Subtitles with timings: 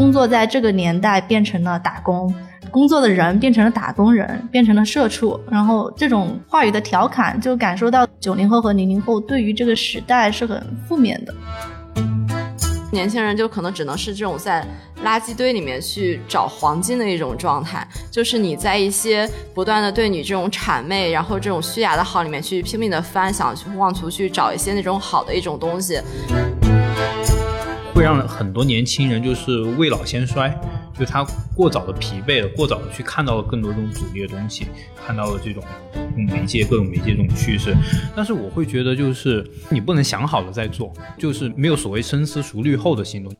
[0.00, 2.34] 工作在这个年代变成了打工，
[2.70, 10.58] 工作的人变成了打工人，变成了社畜，然后这种话语的调侃，就感受到九零后和零零后对于这个时代是很
[10.88, 11.34] 负面的。
[12.90, 14.66] 年轻人就可能只能是这种在
[15.04, 26.00] 垃圾堆里面去找黄金的一种状态，就是你在一些不断的对你这种谄媚，然后这种虚假的好里面去拼命的翻，想去妄图去找一些那种好的一种东西，
[28.00, 30.58] 会让很多年轻人就是未老先衰。
[30.98, 31.22] 就他
[31.54, 35.62] 过早的疲惫了，过早的去看到了更多这种阻力的东西，看到了这种
[36.16, 37.74] 媒介各种媒介这种趋势。
[38.16, 43.30] 但是我会觉得，就是你不能想好了再做，就是没有所谓深思熟虑后的行动。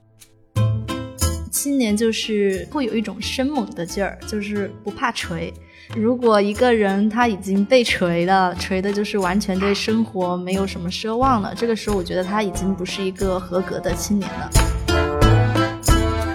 [1.62, 5.52] 青年就是会有一种生猛的劲儿，就是不怕锤。
[5.94, 14.50] 如果一个人他已经被锤了，锤的就是完全对生活没有什么奢望了，这个时候我觉得他已经不是一个合格的青年了。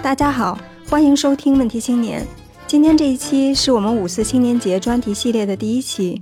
[0.00, 0.56] 大家好。
[0.88, 2.22] 欢迎收听《问题青年》，
[2.68, 6.20] 今天这一期是我们五四青年节专题系列的第一期。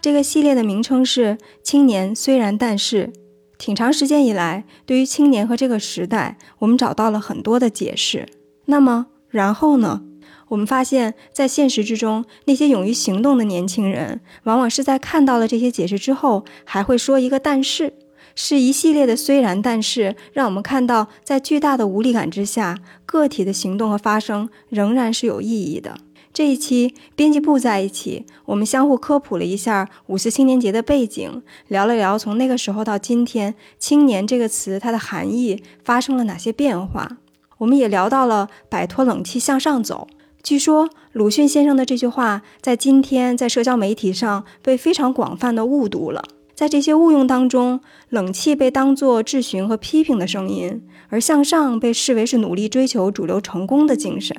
[0.00, 3.08] 这个系列的名称是《青年虽然但是》。
[3.58, 8.28] 挺长时间以来，对于青年和这个时代，我们找到了很多的解释。
[8.66, 10.02] 那么，然后呢？
[10.48, 17.94] 我们发现，在现实之中，那些勇于行动的年轻人，往往是在看到了这些解释之后，还会说一个但是。
[18.38, 25.96] 是一系列的虽然，但是让我们看到，在巨大的无力感之下，个体的行动和发声仍然是有意义的。
[26.34, 37.16] 这一期编辑部在一起，我们相互科普了一下五四青年节的背景，聊了聊从那个时候到今天“青年”这个词它的含义发生了哪些变化。
[37.58, 40.08] 我们也聊到了摆脱冷气向上走。
[40.42, 46.22] 据说鲁迅先生的这句话在今天在社交媒体上被非常广泛的误读了。
[46.54, 54.34] 在这些误用当中，冷气被当作质询和批评的声音，而向上被视为是努力追求主流成功的精神。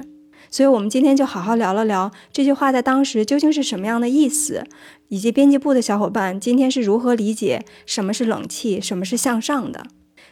[0.49, 4.63] 所以，我们今天就好好聊了聊这句话在当时究竟是什么样的意思，
[5.09, 9.85] 以及编辑部的小伙伴今天是如何理解什么是冷气，什么是向上的。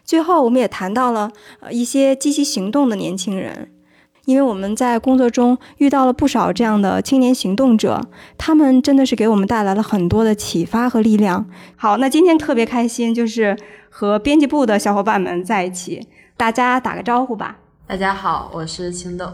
[0.05, 3.71] 最后，我们也谈到了呃一些积极行动的年轻人。
[4.25, 8.01] 因为我们在工作中遇到了不少这样的青年行动者，
[8.39, 11.47] 他们真的是给我们带来了很多的启发和力量。
[11.75, 13.55] 好，那今天特别开心，就是
[13.89, 17.57] 和编辑部的小伙伴们在一起，大家打个招呼吧。
[17.85, 19.27] 大家好，我是青豆。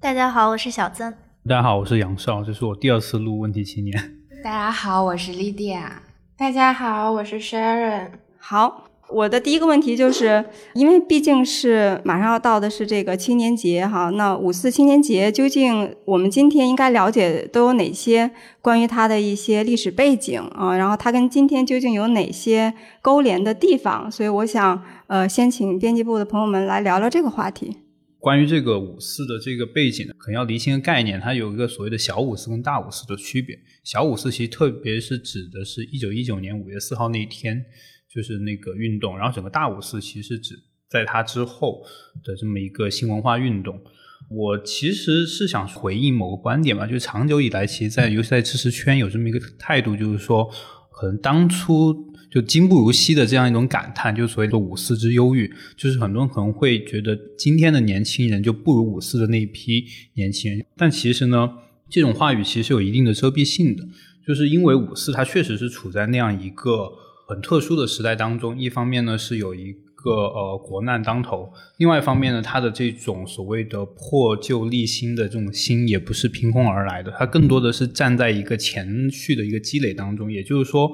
[0.00, 1.12] 大家好，我是小曾。
[1.46, 3.94] 大家好，我是杨少，这是我第二次录问题青年。
[4.42, 6.00] 大家好，我是莉迪亚。
[6.38, 8.08] 大家好，我是 Sharon。
[8.38, 8.89] 好。
[9.12, 10.44] 我的第一个问题就是，
[10.74, 18.30] 因为毕竟是马上要到的是这个青年节哈，那五四青年节究竟我们今天应该了解都有哪些
[18.62, 20.76] 关于它的一些历史背景啊？
[20.76, 22.72] 然后它跟今天究竟有哪些
[23.02, 24.10] 勾连的地方？
[24.10, 27.76] 所以我想，呃，先请编辑部的朋友们来聊聊这个话题。
[28.18, 33.58] 关于这个五四的这个背景，可能要厘清个概念，它有一个所谓的小五四跟大五四的区别。
[33.82, 37.64] 小五四其实特别是指的是一九一九年五月四号那一天。
[38.12, 40.54] 就是那个运动，然后整个大五四其实指
[40.88, 41.82] 在它之后
[42.24, 43.80] 的这么一个新文化运动。
[44.28, 50.48] 我其实是想回应某个观点吧，就是长久以来，其实，在尤其在知识圈有这么一个态度，就是说，
[50.90, 59.84] 可能当初就今不如昔的这样一种感叹，就是所谓的五四之忧郁，就是很多人可能会觉得今天的年轻人就不如五四的那一批
[60.14, 60.64] 年轻人。
[60.76, 61.50] 但其实呢，
[61.88, 63.84] 这种话语其实有一定的遮蔽性的，
[64.26, 66.92] 就是因为五四它确实是处在那样一个。
[67.30, 80.32] 很特殊的时代当中，一方面呢是有一个呃国难当头，另外一方面呢，他的这种所谓的破旧立新的这种心也不是凭空而来的，它更多的是站在一个前续的一个积累当中。
[80.32, 80.90] 也就是说，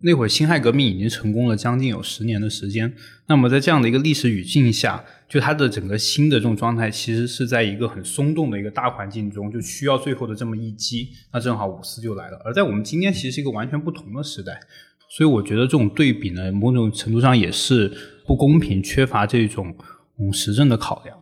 [0.00, 2.92] 那会儿辛亥革命已经成功了将近有十年的时间，
[3.28, 12.40] 那么在这样的一个历史语境下，就它的整个新的这种状态，其实是在一个很松动的一个大环境中，就需要最后的这么一击，那正好五四就来了。
[12.44, 14.58] 而在我们今天，其实是一个完全不同的时代。
[15.18, 17.92] 所以我觉得这种对比呢，某种程度上也是
[18.24, 19.74] 不公平，缺乏这种
[20.20, 21.18] 嗯实证的考量。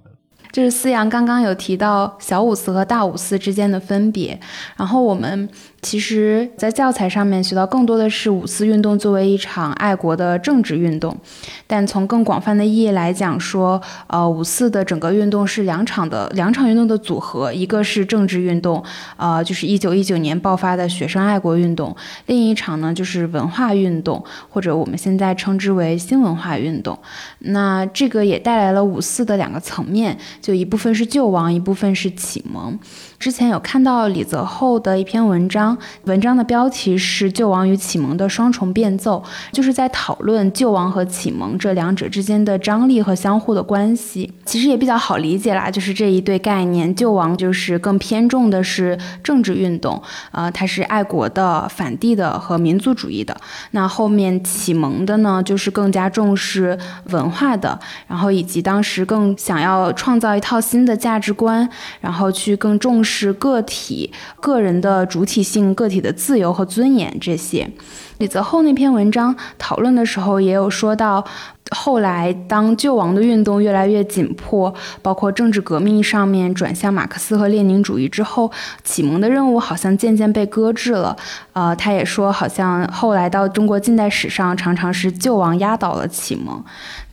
[0.53, 4.39] 就是思阳刚刚有提到小五四和大五四之间的分别，
[4.77, 5.49] 然后我们
[5.87, 11.17] 其实，在教材上面学到更多的是五四运动作为一场爱国的政治运动，
[11.65, 18.83] 但从更广泛的意义来讲，说，呃，五四的整个运动是两场的两场运动的组合，一个是政治运动，
[19.17, 21.95] 呃，就是一九一九年爆发的学生爱国运动，
[22.27, 26.99] 另一场呢就是文化运动，或者我们现在称之为新文化运动。
[27.39, 30.19] 那这个也带来了五四的两个层面。
[30.43, 32.77] 就一部分是救亡，一部分是启蒙。
[33.19, 39.23] 之前有看到李泽厚的一篇文章，文章的标题是《救亡与启蒙的双重变奏》，
[39.55, 44.33] 就是在讨论救亡和启蒙这两者之间的张力和相互的关系。
[44.45, 50.01] 其实也比较好理解啦，就是这一对概念，救亡就是更偏重的是政治运动，
[50.33, 53.35] 呃，它是爱国的、反帝的和民族主义的。
[53.71, 61.69] 那后面启蒙的呢，就是更加重视文化的，然后以及当时更想要创造一套新的价值观，
[62.01, 63.03] 然后去更重。
[63.07, 67.71] 是个体、个人的主体性、个体的自由和尊严这些。
[68.19, 71.25] 李泽厚那篇文章讨论的时候，也有说到。
[71.71, 74.73] 后来，当救亡的运动越来越紧迫，
[75.03, 78.51] 包括政治革命上面转向马克思和列宁主义之后，
[78.85, 81.17] 启蒙的任务好像渐渐被搁置了。
[81.55, 86.63] 呃，他也说，好像后来到中国近代史上，常常是救亡压倒了启蒙。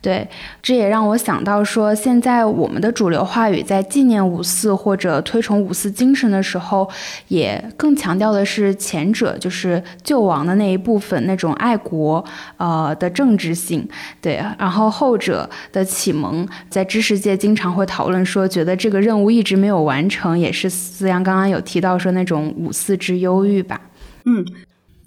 [0.00, 0.28] 对，
[0.62, 6.88] 这也让我想到说，现在我们的主流话语在纪念五四或者推崇五四精神的时候，
[7.28, 12.22] 也更强调的是前者，就是救亡的那一部分，那种爱国
[12.58, 13.88] 呃的政治性。
[14.20, 14.43] 对。
[14.58, 23.80] 然后后者的启蒙，在知识界经常会讨论说，觉得这个任务一直没有完成，也是思阳刚刚有提到说那种五四之忧郁吧。
[24.24, 24.44] 嗯。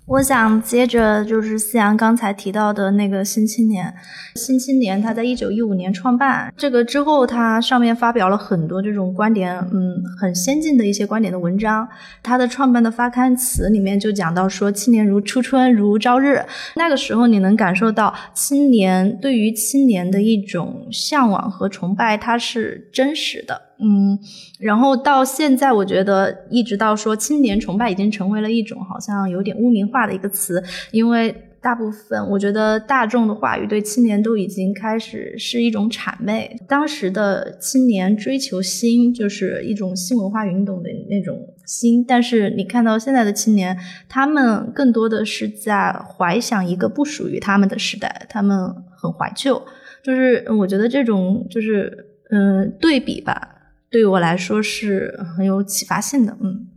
[0.07, 3.93] 我想接着就是思阳刚才提到的那个《新青年》，
[4.39, 11.85] 《新青年》它在一九一五年创办，这个之后它上面发表了很多这种观点，嗯，很先进的一些观点的文章。
[12.23, 16.41] 它的创办的发刊词里面就讲到说：“青年如初春，如朝日。”
[16.77, 23.66] 那个时候你能感受到青年对于青年的一种向往和崇拜，它是真实的。
[23.79, 24.17] 嗯，
[24.59, 36.55] 然后到现在，我觉得一直到说青年崇拜已经成为了一种好像有点污名化的一个词，因为大部分我觉得大众的话语对青年都已经开始是一种谄媚。
[36.67, 43.77] 当时的青年追求新，就是一种新文化运动的那种新，但是你看到现在的青年，
[44.07, 49.61] 他们更多的是在怀想一个不属于他们的时代，他们很怀旧，
[50.01, 53.55] 就是我觉得这种就是嗯对比吧。
[53.89, 56.67] 对我来说是很有启发性的，嗯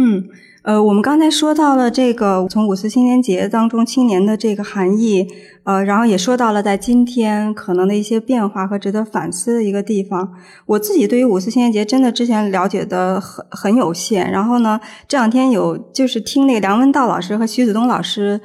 [0.00, 0.28] 嗯，
[0.62, 5.26] 呃，我们刚才说到了这个从五四青年节当中青年的这个含义，
[5.64, 10.32] 呃，然后也说到了在今天可能的一些变化和值得反思的一个地方。
[10.66, 18.40] 我自己对于五四青年节真的之前了解的很很有限，然后呢，这两天有就是听那个梁文道老师和徐子东老师。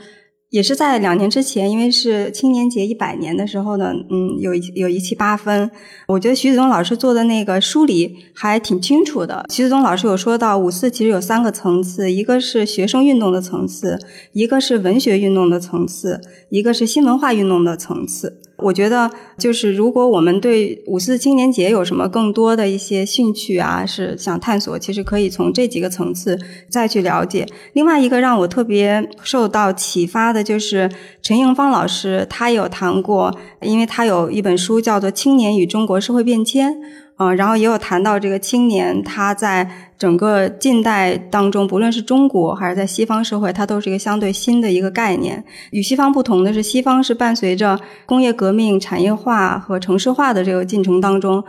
[0.54, 5.72] 也是在两年之前，因为是青年节一百年的时候呢，嗯，有一有一期八分，
[6.08, 9.44] 我觉得徐子东老师做的那个梳理还挺清楚的。
[9.50, 13.98] 徐子东老师有说到，五四其实有三个层次，一个是学生运动的层次，
[14.34, 18.40] 一个是文学运动的层次，一个是新文化运动的层次。
[18.64, 26.40] 我觉得，就是如果我们对五四青年节有什么更多的一些兴趣啊，是想探索，其实可以从这几个层次
[26.70, 27.46] 再去了解。
[27.74, 30.90] 另外一个让我特别受到启发的，就是
[31.22, 36.74] 陈映芳老师，他有谈过，因为他有一本书叫做《青年与中国社会变迁》。
[37.18, 39.70] 嗯，然后也有谈到这个青年，他在
[40.00, 45.44] 整个近代当中，不论是中国还是在西方社会，它都是一个相对新的一个概念。
[45.70, 51.44] 与西方不同的是，西方是伴随着工业革命、产业化和城市化的这个进程当中，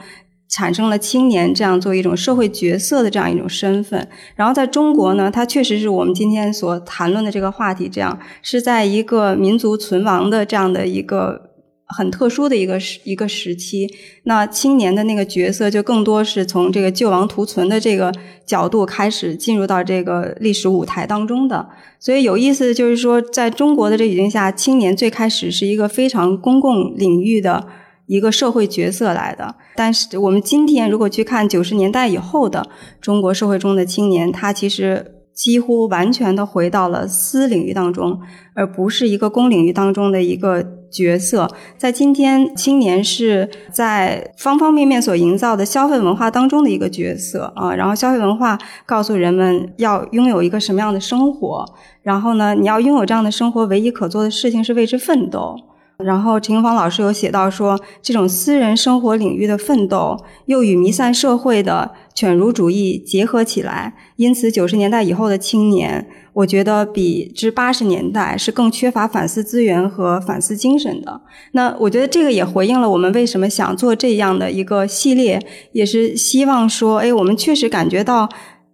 [0.50, 4.06] 产生了青年这样做一种社会角色的这样一种身份。
[4.36, 11.53] 然后在中国呢，它确实是我们今天所谈论的这个话题，这样是在一个民族存亡的这样的一个。
[11.96, 13.88] 很特殊的一个时一个时期，
[14.24, 18.12] 那青年的那个角色就更多是从这个救亡图存的这个
[18.44, 21.68] 角度开始进入到这个历史舞台当中的。
[22.00, 27.66] 所以有意思的就是说，在中国的这语境下，青年最开始是一个非常公共领域的
[28.06, 29.54] 一个社会角色来的。
[29.76, 32.66] 但是我们今天如果去看九十年代以后的
[33.00, 35.12] 中国社会中的青年，他其实。
[35.34, 38.20] 几乎完全的回到了私领域当中，
[38.54, 40.64] 而不是一个公领域当中的一个
[40.94, 41.50] 角色。
[41.76, 47.74] 在今天，青年是在方方面面所营造的消费文化当中的一个角色啊。
[47.74, 51.66] 然后，消费文化告诉人们要拥有一个什么样的生活，
[52.02, 55.56] 然后呢，你要拥有这样的生活，唯一可做的事情是为之奋斗。
[55.98, 71.20] 然后陈英芳老师有写到说，这种私人生活领域的奋斗，又与弥散社会的犬儒主义结合起来，因此九十年代以后的青年，我觉得比之八十年代是更缺乏反思资源和反思精神的。
[71.52, 75.40] 那我觉得这个也回应了我们为什么想做这样的一个系列，
[75.72, 78.28] 也是希望说，哎，我们确实感觉到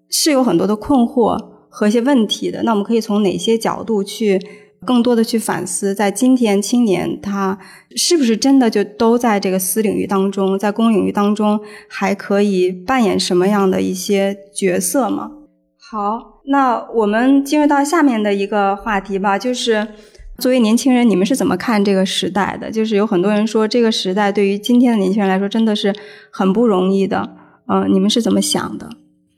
[0.09, 2.63] 是有很多的困惑和一些问题的。
[2.63, 4.41] 那我们可以从哪些角度去？
[4.87, 7.59] 更多的去反思，在今天青年他
[7.97, 15.31] 是不是真的就都在这个私领域当中，在公领域当中还可以扮演什么样的一些角色吗？
[15.91, 19.89] 好，那我们进入到下面的一个话题吧，就是
[20.39, 22.71] 作为年轻人，你们是怎么看这个时代的？
[22.71, 25.95] 就是有很多人说，这个时代对于今天的年轻人来说真的是
[26.31, 27.37] 很不容易的。
[27.67, 28.89] 嗯、你们是怎么想的？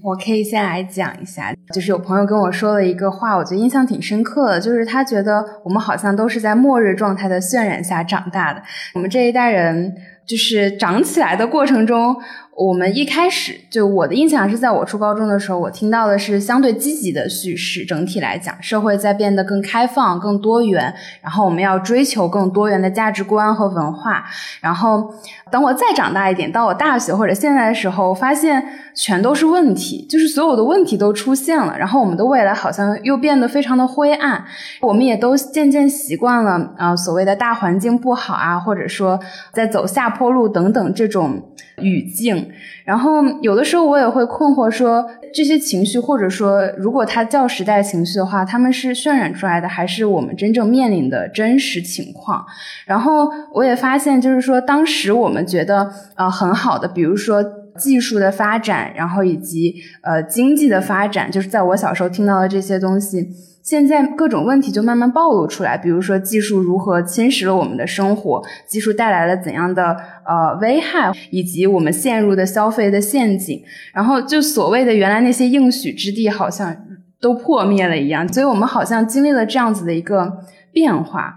[0.02, 8.62] 我可以先来讲一下，就是有朋友跟我说了一个话，我觉得印象挺深刻的，就是他觉得我们好像都是在末日状态的渲染下长大的，
[8.94, 9.94] 我们这一代人
[10.26, 12.16] 就是长起来的过程中。
[12.64, 17.84] 我们一开始就我的印象是在我初高中的时候，我听到的是相对积极的叙事。
[17.84, 24.24] 整体来讲，社会在变得更开放、更多元，然后我们要追求更多元的价值观和文化。
[24.60, 25.12] 然后
[25.50, 28.64] 等我再长大一点，到我大学或者现在的时候，发现
[28.94, 31.76] 全都是问题，就是所有的问题都出现了。
[31.76, 34.44] 然后我们的未来好像又变得非常的灰暗。
[34.82, 39.18] 我们也都渐渐习惯了啊、所谓的大环境不好啊，或者说
[39.52, 42.51] 在走下坡路等等这种语境。
[42.84, 52.44] 然后有的时候我也会困惑说，这些情绪或者说如果它叫时代情绪的话，他们是渲染出来的，还是我们真正面临的真实情况？
[52.86, 57.42] 然后我也发现，就是说当时我们觉得呃很好的，比如说
[57.78, 63.28] 技术的发展，然后以及呃经济的发展，就是在我小时候听到的这些东西。
[63.62, 73.62] 现在各种问题就慢慢暴露出来，比如说技术如何侵蚀了我们的生活，技术带来了怎样的呃危害，以及我们陷入的消费的陷阱。
[73.94, 76.76] 然后就所谓的原来那些应许之地，好像
[77.20, 78.26] 都破灭了一样。
[78.32, 80.40] 所以我们好像经历了这样子的一个
[80.72, 81.36] 变化。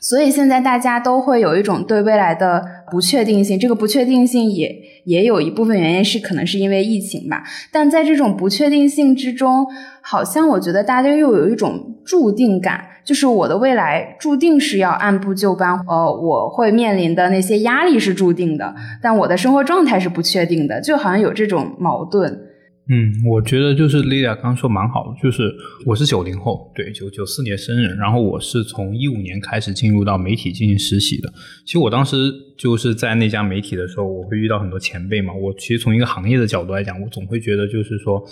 [0.00, 4.74] 所以现在大家都会有一种对未来的不确定性，这个不确定性也
[5.06, 7.42] 也有一部分原因是可能是因为疫情吧。
[7.72, 9.66] 但在这种不确定性之中，
[10.02, 22.40] 好像我觉得大家又有一种注定感，就是我的未来注定是要按部就班，呃，我会面临的那些压力是注定的，但我的生活状态是不确定的，就好像有这种矛盾。
[22.88, 31.32] 嗯，我觉得就是莉亚刚刚说蛮好的，就是我是九零后，对，九九四年生人，然后我是从一五年开始进入到媒体进行实习的。
[31.64, 35.34] 其实我当时就是在那家媒体的时候，我会遇到很多前辈嘛。
[35.34, 38.24] 我其实从一个行业的角度来讲，我总会觉得就是说。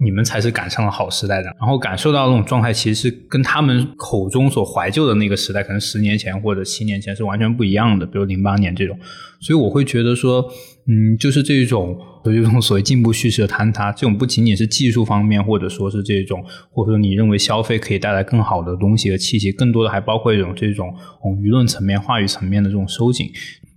[0.00, 8.04] 你们才是赶上了好时代的，然后感受到那种状态，其实是跟他们口中所怀旧的那个时代，可能十年前或者七年前是完全不一样的。
[8.04, 8.98] 比如零八年这种，
[9.38, 10.50] 所以我会觉得说，
[10.86, 20.92] 嗯，就是这种有这种所谓进步叙事的坍塌，这种不仅仅是技术方面，或者说是这种，或者说你认为消费可以带来更好的东西和气息，更多的还包括一种这种
[21.24, 23.30] 嗯舆论层面、话语层面的这种收紧。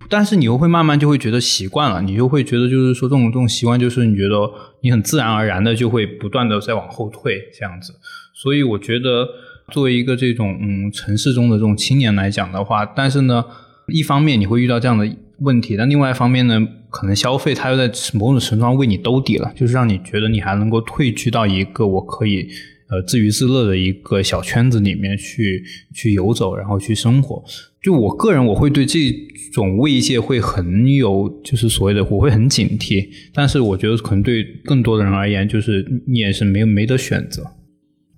[0.08, 4.36] 但是你又会慢慢就会觉得习惯了，你就会觉得就是说这种这种习惯，就是你觉得
[4.82, 7.94] 你很自然而然的就会不断的在往后退这样子。
[8.34, 9.28] 所以我觉得
[9.72, 13.44] 作为一个这种嗯城市中的这种青年来讲的话，但是呢，
[13.88, 15.08] 一方面你会遇到这样的
[15.40, 22.48] 问题，但另外一方面呢，可能消费它又在某种程度上为你兜底了，就是让你觉得你还能够退居到一个我可以。
[22.88, 27.44] 呃，自娱自乐的一个小圈子里面去去游走，然后去生活。
[27.82, 29.12] 就我个人，我会对这
[29.52, 33.10] 种慰藉会很有，就是所谓的我会很警惕。
[33.34, 37.44] 但是我觉得可能对更多的人而言，就是你也是没没得选择。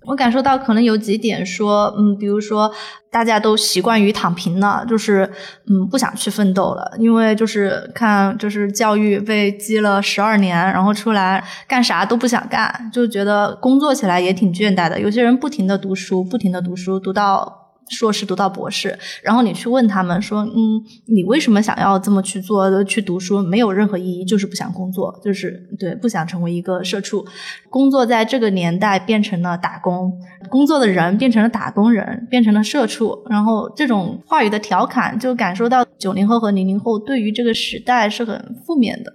[0.08, 2.72] 我感受到可能有几点说，嗯，比如说
[3.10, 5.30] 大家都习惯于躺平了，就是
[5.68, 14.98] 嗯不想去奋斗了，因为就是看就是教育被积了十二年，然后出来干啥都不想干，就觉得工作起来也挺倦怠的。
[14.98, 17.67] 有些人不停的读书，不停的读书，读到。
[17.88, 22.68] 硕士读到博士，然后你去问他们说，嗯，你为什么想要这么去做？
[22.84, 27.24] 去读书没有任何意义，就是不想工作，就是对不想成为一个社畜。
[27.70, 30.12] 工作在这个年代变成了打工，
[30.48, 33.16] 工作的人变成了打工人，变成了社畜。
[33.28, 39.12] 然后这种话语的调侃，就感受到九零后和零零后对于这个时代是很负面的。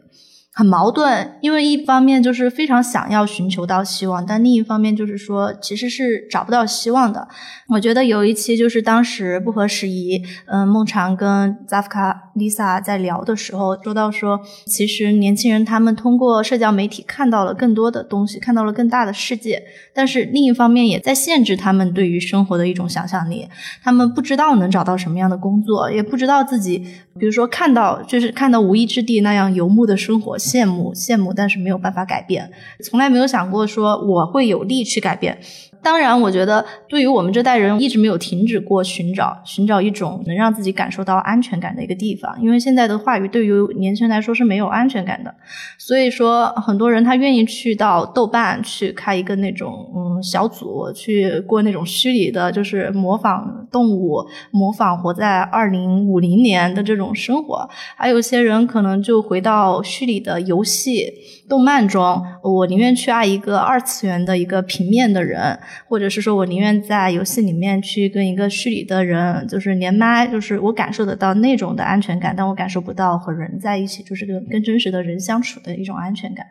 [0.55, 7.27] 很矛盾，因为一方面就是非常想要寻求到希望，但另一方面就是说其实是找不到希望的。
[7.69, 23.47] 我觉得有一期就是当时不合时宜，嗯，孟尝跟 Zafka Lisa 在聊的时候说到说，其实年轻人他们通过社交媒体看到了更多的东西，看到了更大的世界，但是另一方面也在限制他们对于生活的一种想象力。
[23.83, 26.77] 他们不知道能找到什么样的工作，也不知道自己，
[27.17, 30.37] 比如说看到就是看到无依之地那样游牧的生活。
[30.43, 32.51] 羡慕羡慕，但是没有办法改变，
[32.83, 35.39] 从来没有想过说我会有力去改变。
[35.83, 45.35] 当然，我觉得对于我们这代人一直没有停止过寻找寻找一种能让自己感受到安全感的一个地方，因为现在的话语对于年轻人来说是没有安全感的，
[45.77, 61.11] 所以说很多人他愿意去到豆瓣去开一个那种嗯小组，去过那种虚拟的，就是模仿动物、模仿活在二零五零年的这种生活，还有些人可能就回到虚拟的游戏、
[61.49, 65.59] 动漫中，我宁愿去爱一个二次元的一个平面的人。
[65.87, 76.45] 或者是说我宁愿在游戏里面去跟一个虚拟的人就是连麦，就是我感受得到那种的安全感，但我感受不到和人在一起，就是跟跟真实的人相处的一种安全感。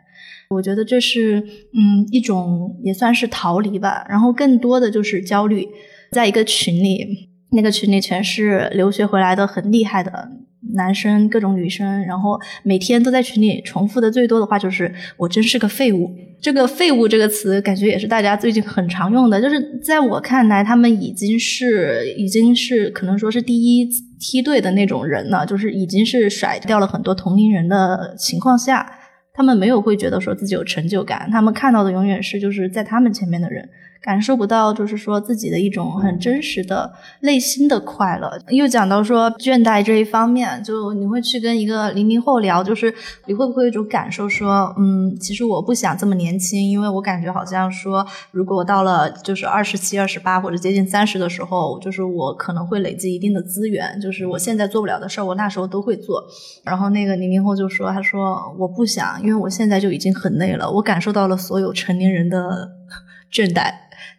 [0.49, 1.39] 我觉得这是
[1.73, 5.67] 嗯一种也算是逃离吧，然后更多的就是焦虑，
[6.11, 10.29] 在一个群里，那个群里全是留学回来的很厉害的
[10.75, 16.09] 男生，各种女生，然后每天都在群里重复的最多的话就是我真是个废物。
[16.41, 19.41] 这个“废物”这个词，感觉也是大家最近很常用的。
[19.41, 23.87] 就是在我看来，他们已经是已经是可能说是第一
[24.19, 28.91] 梯队的那种人了，就是已经是甩掉了很多同龄人的情况下，
[29.33, 33.69] 他们没有会觉得说自己有成就感，他们看到的永远是就是在他们前面的人。
[34.03, 36.91] 感受不到，就是说自己的一种很真实的
[37.21, 38.29] 内心的快乐。
[38.49, 42.93] 又讲到说倦怠这一方面，就你会去跟一个零零后聊，就是
[43.27, 56.21] 你会不会有一种感受说，嗯，其实我不想这么年轻，因为我感觉好像说，如果我到了就是二十七、二十八或者接近三十的时候，就是我可能会累积一定的资源，就是我现在做不了的事儿，我那时候都会做。
[56.65, 62.69] 然后那个零零后就说，他说我不想，因为我现在就已经很累了，我感受到了所有成年人的
[63.31, 63.71] 倦怠。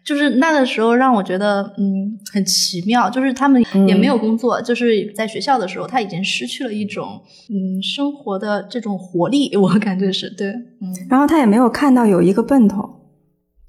[0.05, 3.09] 就是那个时候让我觉得，嗯，很奇妙。
[3.09, 7.19] 就是他们也没有工作，就是在学校的时候，他已经失去了一种，
[7.49, 9.53] 嗯，生活的这种活力。
[9.57, 10.93] 我感觉是对，嗯。
[11.09, 12.77] 然后他也没有看到有一个奔头，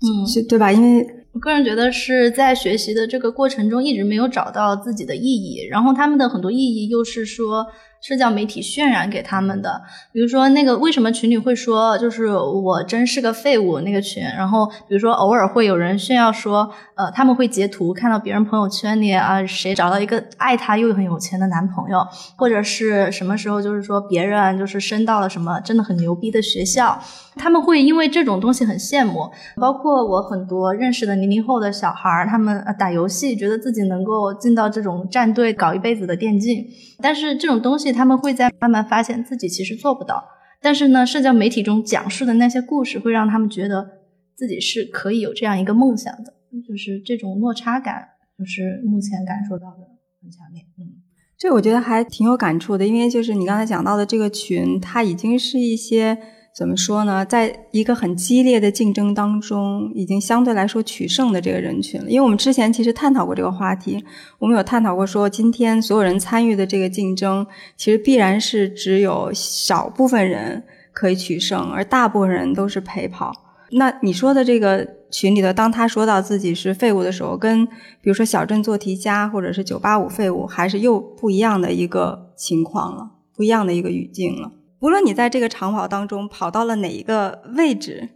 [0.03, 0.71] 嗯，是对吧？
[0.71, 5.67] 因为我个人觉得是在学习的这个过程中一直没有找到自己的意义。
[5.71, 7.67] 然后他们的很多意义又是说。
[8.01, 21.99] 社交媒体渲染给他们的，比如说那个为什么群里会说就是我真是个废物那个群，然后比如说偶尔会有人炫耀说，呃，他们会截图看到别人朋友圈里啊谁找到一个爱他又很有钱的男朋友，
[22.37, 26.99] 或者是什么时候就是说别人就是升到了什么真的很牛逼的学校。
[27.39, 36.67] 他们会因为这种东西很羡慕，包括我很多认识的零零后的小孩，他们打游戏觉得自己能够进到这种战队搞一辈子的电竞，
[37.03, 40.25] 但是这种东西他们会在慢慢发现自己其实做不到。
[40.61, 43.87] 但是呢，社交媒体中讲述的那些故事会让他们觉得
[44.35, 46.35] 自己是可以有这样一个梦想的，
[46.67, 49.83] 就是这种落差感，就是目前感受到的
[50.23, 50.63] 很强烈。
[50.79, 51.03] 嗯，
[51.39, 56.19] 这我觉得还挺有感触的，因为就是你刚才讲到的这个群，它已经是一些。
[56.57, 57.23] 怎么说呢？
[57.23, 62.09] 在一个很激烈的竞争当中，已经相对来说取胜的这个人群了。
[62.09, 64.03] 因为我们之前其实探讨过这个话题，
[64.39, 70.65] 我们有探讨过说，今天所有人参与的这个竞争，其实必然是只有少部分人
[70.95, 73.31] 可以取胜，而大部分人都是陪跑。
[73.73, 84.53] 那你说的这个群里头，当他说到自己是废物的时候，跟比如说小镇做题家或者是九八五废物，还是又不一样的一个情况了，不一样的一个语境了。
[84.81, 88.09] 无论你在这个长跑当中跑到了哪一个位置，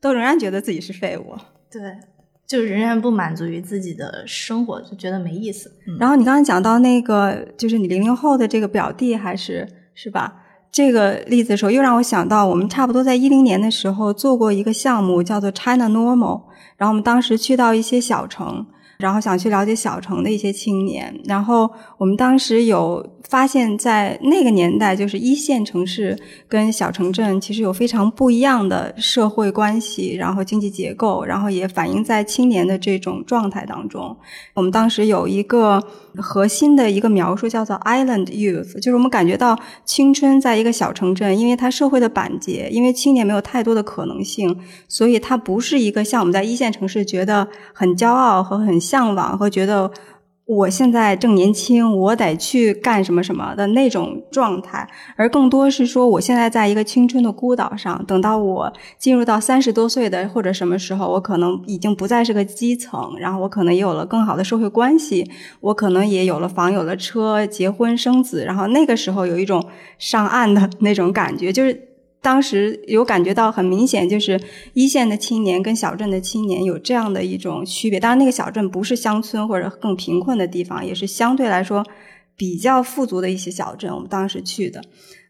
[0.00, 1.34] 都仍然觉得自己是废物。
[1.70, 1.80] 对，
[2.46, 5.72] 就仍然不满足于自己的生活，就觉得没意思。
[5.98, 10.34] 然后你刚才讲到那个，就是你零零后的这个表弟，还是是吧？
[10.70, 16.42] 这个例子的时候，又让我想到我们差不多在一零年的时候做过一个项目，叫做 China Normal。
[16.76, 18.66] 然后我们当时去到一些小城。
[19.02, 34.16] 然后想去了解小城的一些青年，然后我们当时有发现，在那个年代，就是一线城市跟小城镇其实有非常不一样的社会关系，然后经济结构，然后也反映在青年的这种状态当中。
[34.54, 35.82] 我们当时有一个
[36.16, 48.78] 核心的一个描述，叫做 Island Youth，就是我们感觉到青春在一个小城镇，因为它社会的板结，因为青年没有太多的可能性，所以它不是一个像我们在一线城市觉得很骄傲和很。
[48.92, 49.90] 向往和觉得
[50.44, 69.64] 我现在正年轻，我得去干什么什么的那种状态，而更多是说，我现在在一个青春的孤岛上，等到我进入到三十多岁的或者什么时候，我可能已经不再是个基层，然后我可能也有了更好的社会关系，我可能也有了房、有了车，结婚生子，然后那个时候有一种
[69.96, 71.91] 上岸的那种感觉，就是。
[72.22, 74.40] 当时有感觉到很明显，就是
[74.72, 77.98] 一线的青年跟小镇的青年有这样的一种区别。
[78.00, 81.84] 当然，那个小镇不是乡村或者更贫困的地方，也是相对来说
[82.36, 83.92] 比较富足的一些小镇。
[83.92, 84.80] 我们当时去的，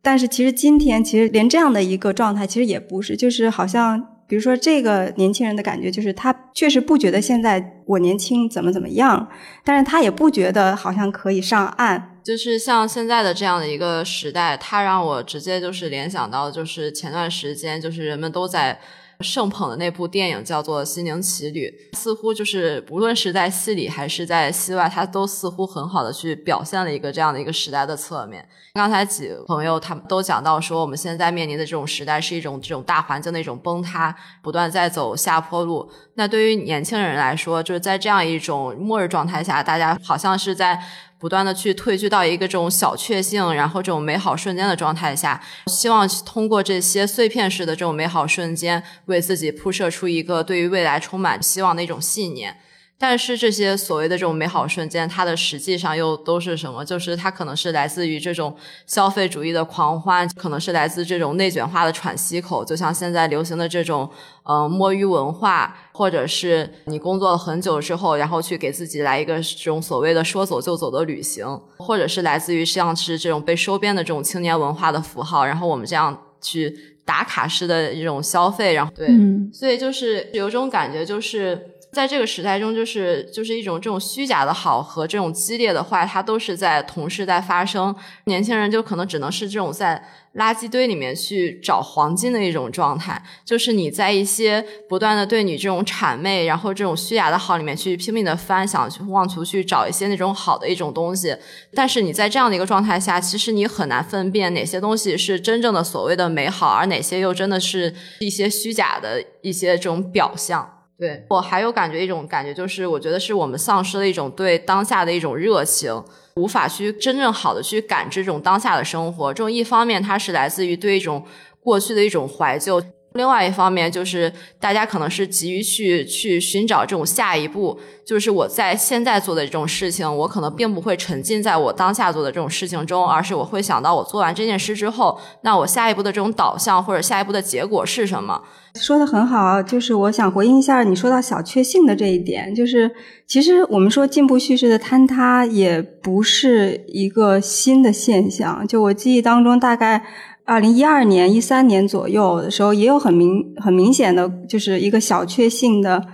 [0.02, 4.08] 但是其实今天其实连这样的一个状态其实也不是，就是好像。
[4.28, 9.28] 比如说这个年轻人的感觉就是他确实不觉得现在我年轻怎么怎么样，
[9.62, 12.11] 但是他也不觉得好像可以上岸。
[12.24, 18.80] 就是像现在的这样的一个时代，它让我直接就是联想到，就是前段时间就是人们都在。
[19.20, 28.44] 盛捧的那部电影叫做《心灵奇旅》，似乎就是无论是在戏里还是在戏外，它都似乎很好的去表现了一个这样的一个时代的侧面。
[28.74, 35.88] 刚才几个朋友他们都讲到说，我们现在面临的这种时代是一种这种大环境的一种崩塌，不断在走下坡路。
[36.14, 40.82] 那对于年轻人来说，就是在这样一种末日状态下，大家好像是在。
[41.22, 52.56] 不断的去退居到一个这种小确幸，然后这种美好瞬间的状态下，希望通过这些碎片式的这种美好瞬间，为自己铺设出一个对于未来充满希望的一种信念。
[53.02, 56.84] 但是这些所谓的这种美好瞬间，它的实际上又都是什么？
[56.84, 58.54] 就是它可能是来自于这种
[58.86, 64.08] 消费主义的狂欢，可能是来自这种内卷化的喘息口，就像现在流行的这种
[64.44, 71.44] 嗯摸鱼文化，或者是你工作了很久之后，然后去给自己来一个这种所谓的说走就走的旅行，
[71.78, 76.72] 或者是来自于像是这种被收编的这种青年文化的符号，然后我们这样去
[77.04, 79.08] 打卡式的一种消费，然后对，
[79.52, 81.71] 所以就是有种感觉就是。
[81.92, 87.94] 在这个时代中，就是就是一种这种虚假的好和这种激烈的坏，它都是在同时在发生。
[88.24, 90.02] 年轻人就可能只能是这种在
[90.36, 101.36] 垃圾堆里面去找黄金的一种状态，就是你在一些不断的对你这种谄媚，然后这种虚假的好里面去拼命的翻，想去妄图去找一些那种好的一种东西。
[101.74, 110.78] 但是你在这样的一个状态下，其实你很难分辨哪些东西是真正的所谓的美好，而哪些又真的是一些虚假的一些这种表象。
[111.02, 115.92] 对我还有感觉一种感觉，就是我觉得是我们丧失了一种对当下的一种热情，
[116.36, 119.34] 无法去真正好的去感知这种当下的生活。
[119.34, 121.26] 这种一方面它是来自于对一种
[121.60, 122.80] 过去的一种怀旧。
[123.14, 138.40] 另外一方面，就是大家可能是急于去去寻找这种下一步，就是我在现在做的这种事情，我可能并不会沉浸在我当下做的这种事情中，而是我会想到我做完这件事之后，那我下一步的这种导向或者下一步的结果是什么？
[138.74, 142.90] 说的很好，就是我想回应一下你说到小确幸的这一点，就是
[143.26, 150.02] 其实我们说进步叙事的坍塌也不是一个新的现象，就我记忆当中大概。
[150.44, 156.04] 二零一二年、一三年左右的时候，也有很明、很明显的，就是一个小确幸的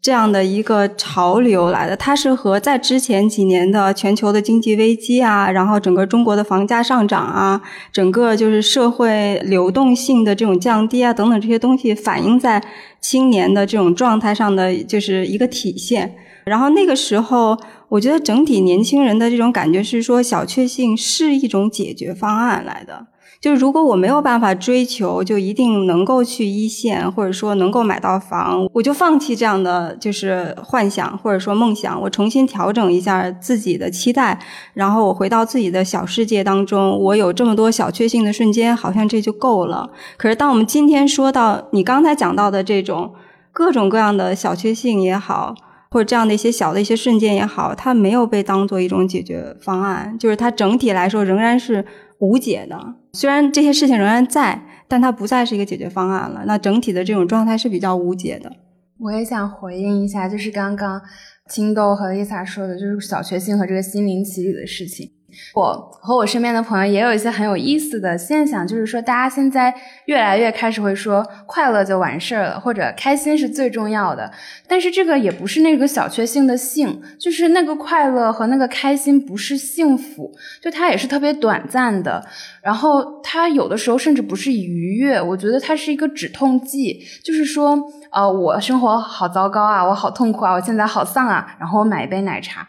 [0.00, 1.96] 这样的一个潮流来的。
[1.96, 7.60] 它是和在之前几年的全球的经济危机啊，然后整个中国的房价上涨啊，
[7.92, 12.62] 整个就是社会流动性的这种降低啊等等这些东西反映在
[13.00, 16.14] 青年的这种状态上的，就是一个体现。
[16.44, 17.58] 然后那个时候，
[17.90, 23.06] 我觉得整体年轻人的这种感觉是说，小确幸是一种解决方案来的。
[23.40, 34.36] 就是如果我没有办法追求，就一定能够去一线，或者说能够买到房，我就放弃这样的就是幻想或者说梦想，我重新调整一下自己的期待，
[34.74, 39.88] 然后我回到自己的小世界当中，我有这么多小确幸的瞬间，好像这就够了。
[40.16, 43.14] 可是当我们今天说到你刚才讲到的这种
[43.52, 45.54] 各种各样的小确幸也好，
[45.90, 51.84] 或者这样的一些小的一些瞬间也好，它没有被当做一种解决方案，就是它整体来说仍然是。
[52.20, 52.76] 无解的，
[53.18, 56.44] 虽然这些事情仍然在，但它不再是一个解决方案了。
[56.46, 58.52] 那整体的这种状态是比较无解的。
[59.00, 61.02] 我也想回应一下，就是刚刚
[61.50, 65.10] 青豆和丽萨说的，就是小确幸和这个心灵奇旅的事情。
[65.54, 69.74] 我和我身边的朋友也有一些很有意思的现象，就是说大家现在
[70.06, 74.32] 越来越开始会说快乐就完事儿了，或者开心是最重要的。
[74.66, 82.24] 但是这个也不是那个小确幸的幸，就是那个快乐和那个开心不是幸福，就它也是特别短暂的。
[82.62, 87.78] 然后它有的时候甚至不是愉悦，我觉得它是一个止痛剂，就是说，
[88.10, 92.66] 呃，我生活好糟糕啊，我好痛苦啊，我现在好丧啊，然后我买一杯奶茶。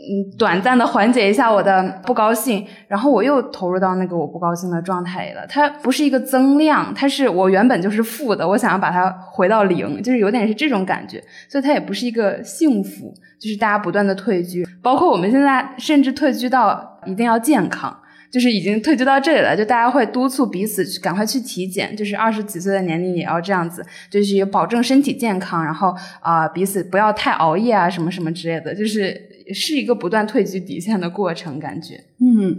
[0.00, 5.46] 嗯，短暂的缓解一下我的不高兴，然后我又投入到那个我不高兴的状态里了。
[5.46, 11.22] 它不是一个增量，它是我原本就是负的，我想要把它回到零，就是有点是这种感觉。
[11.48, 17.94] 所以它也不是一个幸福，就是大家不断的退居，包括我们现在甚至退居到一定要健康，
[18.30, 19.56] 就是已经退居到这里了。
[19.56, 29.28] 就大家会督促彼此去赶快去体检，就是二十几岁的年龄也要这样子，就是保证身体健康，然后啊彼此不要太熬夜啊什么什么之类的，就是。
[29.52, 32.04] 是一个不断退居底线的过程，感觉。
[32.20, 32.56] 嗯，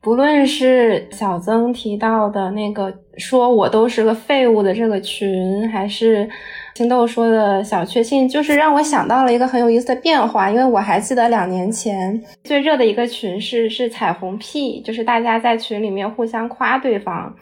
[0.00, 6.28] 不论是小曾提到的那个说我都是个废物的这个群，还是
[6.78, 10.48] 青豆说的小确幸，就是让我想到了一个很有意思的变化。
[10.48, 17.34] 因为我还记得两年前最热的一个群是是彩虹屁，就是大家在群里面互相夸对方。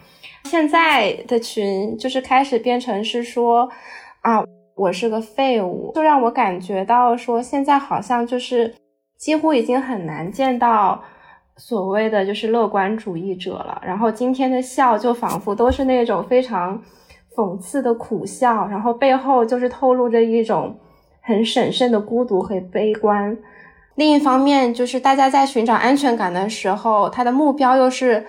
[0.45, 3.69] 现在的群就是开始变成是说
[4.23, 4.43] 啊，
[4.75, 8.75] 我是个废物，就让我感觉到说现在好像就是
[9.19, 11.05] 几乎已经很难见到。
[11.59, 16.79] 所谓的就是乐观主义者了，然后今天的笑就仿佛都是那种非常
[17.37, 20.75] 讽刺的苦笑，然后背后就是透露着一种
[21.21, 23.37] 很审慎的孤独和悲观。
[23.97, 28.25] 另一方面，就是大家在寻找安全感的时候，他的目标又是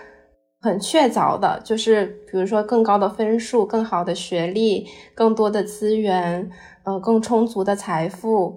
[0.62, 6.50] 很确凿的，就是比如说更高的分数、更好的学历、更多的资源、
[6.84, 8.56] 呃更充足的财富。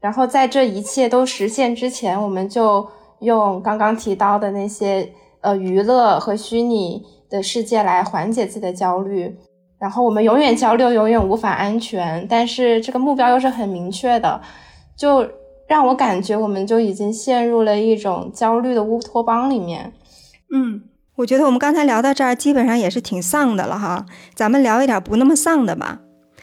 [0.00, 2.86] 然后在这一切都实现之前，我们就。
[3.22, 5.08] 用刚刚提到的那些
[5.42, 9.32] 呃娱乐和虚拟的世界来缓解自己的焦虑，
[9.82, 14.40] 然后我们永远焦虑，永远无法安全，但是这个目标又是很明确的，
[14.96, 15.28] 就
[15.66, 19.92] 让我感觉我们就已经陷入了一种焦虑的乌托邦里面。
[20.54, 20.82] 嗯，
[21.16, 25.98] 我觉得我们刚才聊到这儿，基本上也是挺丧的了哈，咱们聊一点不那么丧的吧。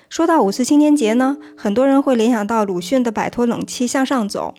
[0.10, 4.54] 说到五四青年节呢，很多人会联想到鲁迅的“摆脱冷气向上走”。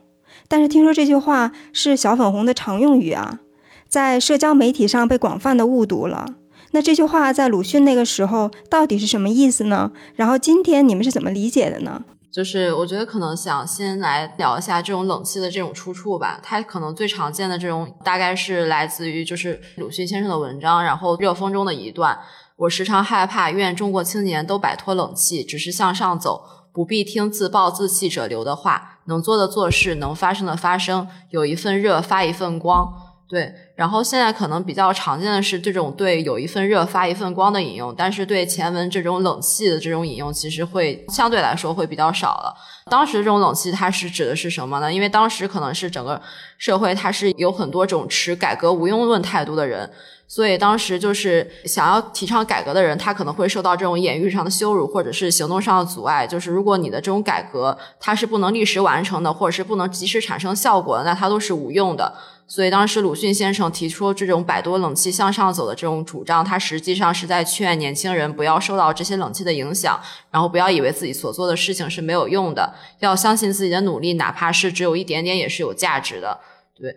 [0.48, 3.40] 但是听说这句话是小粉红的常用语啊，
[3.86, 6.24] 在社交媒体上被广泛的误读了。
[6.72, 9.90] 那这句话在鲁迅那个时候到底是什么意思呢？
[10.14, 12.02] 然后今天你们是怎么理解的呢？
[12.32, 16.38] 就是我觉得可能想先来聊一下这种冷气的这种出处吧。
[16.40, 22.16] 它可能最常见的这种大概是来自于就是鲁迅先生的文章，然后热风中的一段。
[22.54, 29.00] 我时常害怕，愿中国青年都摆脱冷气，只是向上走，不必听自暴自弃者流的话。
[29.06, 32.92] 能做的做事，能发生的发生，有一份热发一份光，
[33.30, 33.54] 对。
[33.76, 42.54] 然后现在可能比较常见的是这种对有一份热发一份光的引用，但是对前文这种冷气的这种引用，其实会相对来说会比较少了。
[42.90, 44.92] 当时这种冷气它是指的是什么呢？
[44.92, 46.20] 因为当时可能是整个
[46.58, 49.88] 社会它是有很多种持改革无用论态度的人。
[50.26, 56.24] 所以当时就是想要提倡改革的人，他可能会受到这种言语上的羞辱，或者是行动上的阻碍。
[56.24, 62.14] 就是如果你的这种改革它是不能立时完成的，或者是不能及时产生效果的，那它都是无用的。
[62.50, 70.00] 所以当时鲁迅先生提出这种摆脱冷气向上走的这种主张，他实际上是在劝年轻人不要受到这些冷气的影响，
[70.32, 76.40] 然后不要以为自己所做的事情是没有用的，要相信自己的努力，哪怕是只有一点点也是有价值的。
[76.76, 76.92] 对。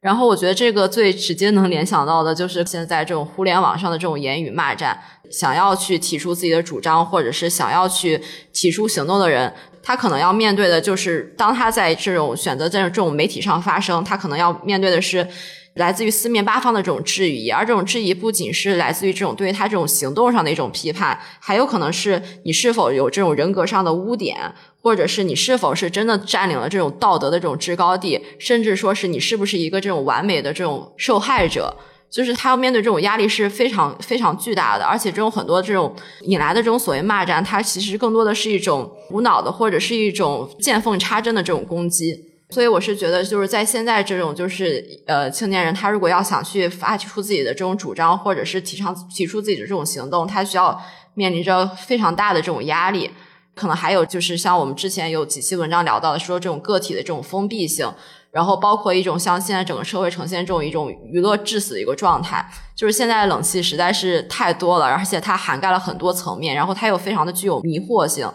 [0.00, 9.52] 然后我觉得这个最直接能联想到的就是现在这种互联网上的这种言语骂战，想要去提出自己的主张，或者是想要去提出行动的人，
[9.88, 15.26] 他可能要面对的就是，当他在这种选择在这种媒体上发声，他可能要面对的是。
[15.74, 24.36] 来自于四面八方的这种质疑，而这种质疑不仅是来自于这种对于他这种行动上的一种批判，还有可能是你是否有这种人格上的污点，
[24.82, 31.76] 或者是你是否是真的占领了这种道德的这种制高地，甚至说是你是不是一个这种完美的这种受害者，
[32.10, 42.24] 就是他要面对这种压力是非常非常巨大的，而且这种很多这种引来的这种所谓骂战，它其实更多的是一种无脑的或者是一种见缝插针的这种攻击。
[42.50, 50.80] 所以我是觉得，就是在现在这种就是呃青年人，他如果要想去发出自己的这种主张，或者是提倡提出自己的这种行动，他需要
[51.12, 53.10] 面临着非常大的这种压力。
[53.54, 57.92] 可能还有就是像我们之前有几期文章聊到的，说这种个体的这种封闭性，
[58.30, 68.30] 然后包括一种像现在整个社会呈现这种一种娱乐致死的一个状态，就是现在冷气实在是太多了，而且它涵盖了很多层面，然后它又非常的具有迷惑性。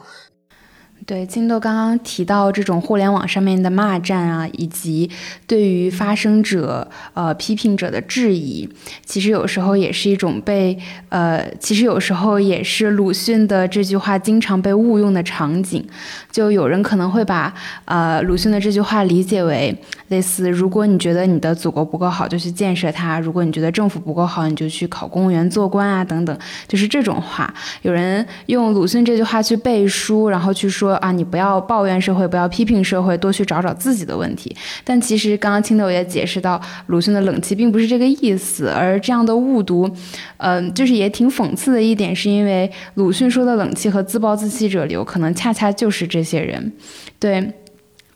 [1.06, 5.10] 对，金豆刚刚提到这种互联网上面的骂战啊，以及
[5.46, 8.70] 对于发声者、呃批评者的质疑，
[9.06, 10.78] 其实有时候也是一种被
[11.10, 15.86] 呃，其实有时候也是鲁迅的这句话经常被误用的场景。
[16.32, 17.54] 就有人可能会把
[17.86, 19.76] 呃鲁迅的这句话理解为
[20.08, 26.36] 类似：如果你觉得你的祖国不够好，就去建设它；如果你觉得政府不够好，你就去考公务员做官啊，等等，
[26.68, 27.54] 就是这种话。
[27.82, 30.92] 有人用鲁迅这句话去背书，然后去说。
[30.95, 34.56] 啊，你不要抱怨社会，不要批评社会，多去找找自己的问题。
[34.84, 39.89] 但其实刚刚青豆也解释到，鲁迅的冷气并不是这个意思，而这样的误读，
[40.38, 46.71] 嗯，就是也挺讽刺的一点，是因为鲁迅说的冷气和自暴自弃者流，可能恰恰就是这些人，
[47.19, 47.53] 对。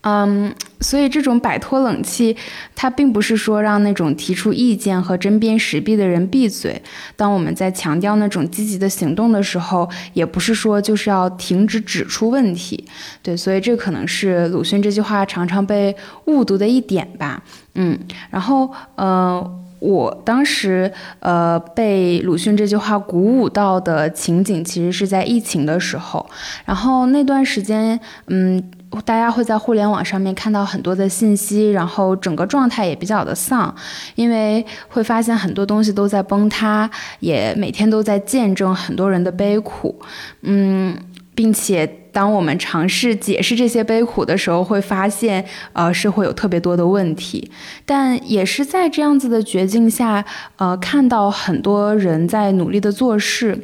[0.02, 2.36] 嗯，所以这种摆脱冷气，
[2.76, 6.82] 它并不是说让那种提出意见和针砭时弊的人闭嘴。
[7.16, 12.86] 当我们在强调那种积极的行动的时候，也不是说就是要停止指出问题。
[13.22, 17.44] 对，所以这可能是鲁迅这句话常常被误读的一点吧。
[17.76, 17.98] 嗯，
[18.30, 19.64] 然后，呃。
[19.80, 26.28] 我当时呃被鲁迅这句话鼓舞到的情景，其实是在疫情的时候，
[26.66, 28.72] 然后那段时间，嗯，
[29.06, 33.74] 大家会在互联网上面看到很多的信息，然后整个状态也比较的丧，
[34.16, 40.00] 因为会发现很多东西都在崩塌，也每天都在见证很多人的悲苦，
[40.42, 40.96] 嗯，
[41.36, 42.04] 并且。
[42.18, 47.52] 当我们尝试解释这些悲苦的时候，会发现，呃，是会有特别多的问题。
[47.86, 53.56] 但也是在这样子的绝境下，呃，看到很多人在努力的做事。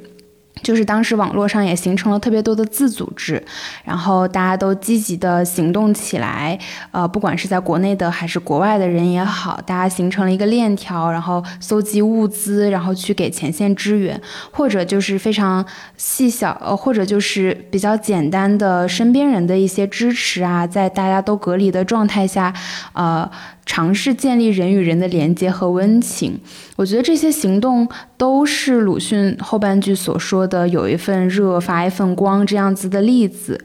[0.63, 3.43] 就是当时网络上也形成了特别多的自组织，
[3.84, 6.58] 然后大家都积极的行动起来，
[6.91, 14.19] 呃，不管是在国内的还是国外的人也好，大家形成了一个链条，然后搜集物资，然后去给前线支援，
[14.52, 15.63] 或者就是非常
[15.97, 22.54] 细小，呃，或者就是比较简单的身边人的一些支持啊，在大家都隔离的状态下，
[22.93, 23.30] 呃。
[23.65, 26.39] 尝试建立人与人的连接和温情，
[26.76, 33.63] 我觉得这些行动都是鲁迅后半句所说的“有一份热，发一份光”这样子的例子。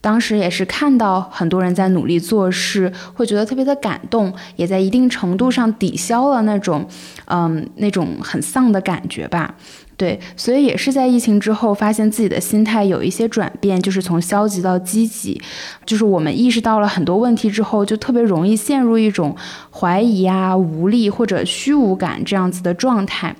[0.00, 6.86] 当时也是看到很多人在努力做事，会觉得特别的感动，也在一定程度上抵消了那种，
[7.24, 9.56] 嗯，那种很丧的感觉吧。
[9.96, 15.40] 对，所以也是在疫情之后，发现自己的心态有一些转变，就是从消极到积极。
[15.86, 19.34] 就是我们意识到了很多问题之后，就特别容易陷入一种
[19.70, 23.34] 怀疑啊、无力或者虚无感这样子的状态。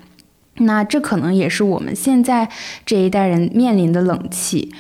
[0.58, 2.48] 那这可能也是我们现在
[2.86, 4.72] 这一代人面临的冷气。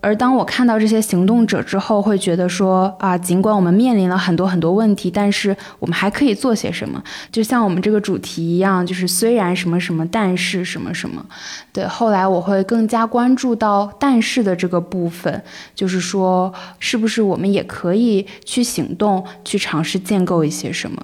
[0.00, 7.02] 而当我看到这些行动者之后，会觉得说啊，尽管我们面临了很多很多问题，但是我们还可以做些什么？
[7.30, 11.24] 就像我们这个主题一样，就是虽然什么什么，但是什么什么。
[11.72, 15.42] 对，后来我会更加关注到但是的这个部分，
[15.74, 21.02] 就是说，是不是我们也可以去行动，去尝试建构一些什么？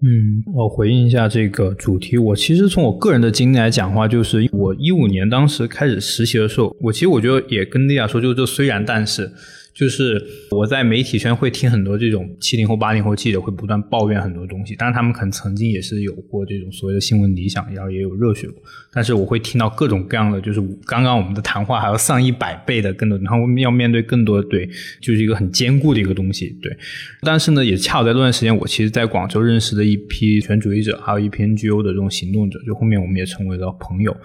[0.00, 2.16] 嗯，我回应一下这个主题。
[2.18, 9.30] 我其实从我个人的经历来讲的话，就是我一五年当时开始实习的时候，我其实我觉得也跟丽亚说，就就虽然但是。
[9.78, 18.60] 就是我在媒体圈会听很多这种七零后、八零后记者会不断抱怨很多东西，当然他们可能曾经也是有过这种所谓的新闻理想，然后也有热血过。
[18.92, 24.68] 但是我会听到各种各样的，就是刚刚我们的谈话还要上一百倍的更多，然后我们要面对更多的对，
[25.00, 26.48] 就是一个很坚固的一个东西。
[26.60, 26.76] 对，
[27.20, 34.16] 但是呢，也恰好在这段时间，我其实在广州认识的一批全主义者，还有一批 NGO 的这种行动者，就后面我们也成为了朋友。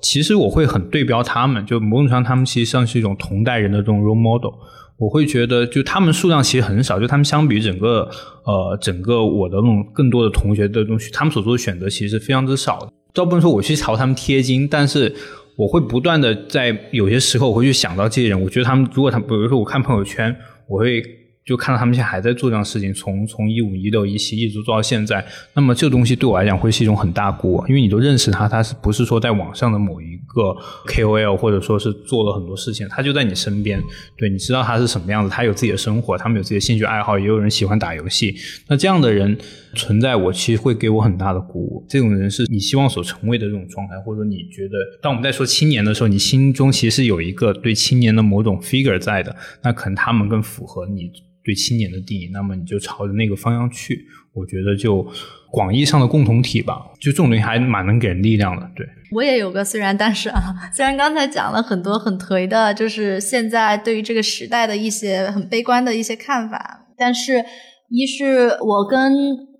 [0.00, 4.54] 其实我会很对标他们，就某种程度上，他们其实像是一种同代人的这种 role model。
[5.02, 8.08] 我会觉得，就他们数量其实很少，就他们相比于整个
[8.44, 12.88] 呃整个我的那种更多的同学的东西，他们所做的选择其实非常之少。
[13.12, 15.12] 倒不能说我去朝他们贴金，但是
[15.56, 18.40] 我会不断的在有些时候我会去想到这些人。
[18.40, 20.36] 我觉得他们如果他比如说我看朋友圈，
[20.68, 21.02] 我会。
[21.44, 25.24] 就看到他们现在还在做这样事情，从从一五一六一七一直做到现在。
[25.54, 33.82] 那么这个东西对我来讲会是一种很大锅，因为你都认识他，他是不是说在网上的某一个 KOL，或者说是做了很多事情，他就在你身边，
[34.16, 38.36] 对你知道他是什么样子，他有自己的生活，他们有自己的兴趣爱好，也有人喜欢打游戏。
[38.68, 39.36] 那这样的人
[39.74, 41.84] 存在，我其实会给我很大的鼓舞。
[41.88, 51.10] 这种人是你希望所成为的这种状态，或者说你觉得，当我们在说青年的时候，你心中其实有一个对青年的某种 figure 在的，那可能他们更符合你。
[51.44, 55.04] 对青年的定义，那么你就朝着那个方向去，我觉得就
[55.50, 58.70] 广义上的共同体吧，就这种东西还蛮能给人力量的。
[58.76, 60.40] 对我也有个虽然但是啊，
[60.72, 67.44] 虽然刚才讲了很多很颓的，就是现在对于这个时代的一些很悲观的一些看法，但是
[67.90, 69.12] 一是我跟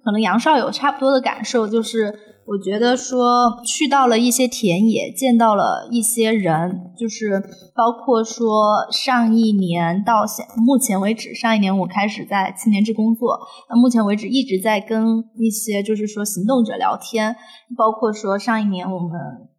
[0.04, 2.18] 可能杨少有差不多的感受，就是。
[2.44, 7.40] 我觉得说去到了一些田野，见到了一些人，就是
[7.72, 13.38] 包括说上一年到现目前为止，上一年我开始在青年志工作，
[13.70, 17.36] 那目前为止一直在跟一些就是说行动者聊天，
[17.76, 19.10] 包括说上一年我们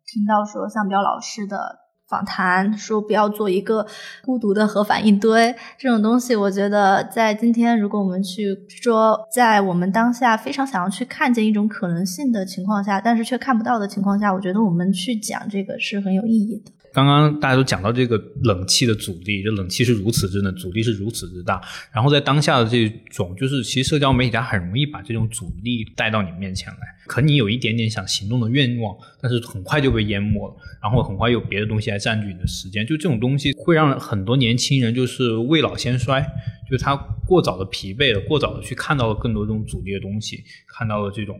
[0.05, 1.82] 听到说向彪老师的。
[2.13, 3.83] 访谈说不要做一个
[4.23, 16.71] 孤独的核反应堆，这种东西，我觉得在今天，如果我们去说，在我们当下非常想要去看见一种可能性的情况下，但是却看不到的情况下，我觉得我们去讲这个是很有意义的。
[16.93, 21.59] 刚刚大家都讲到这个冷气的阻力，这冷气是如此之冷，阻力是如此之大。
[21.91, 26.79] 然后在当下的这种，就是其实社交媒体它很容易把这种阻力带到你面前来。
[27.07, 32.85] 可你有一点点想行动的愿望，但是很快就被淹没了，然后很快有别的东西来占据你的时间。
[32.85, 36.21] 就这种东西会让很多年轻人就是未老先衰，
[36.69, 36.95] 就是他
[37.27, 41.37] 过早的疲惫了，过早的去看到了更多这种阻力的东西，看到了这种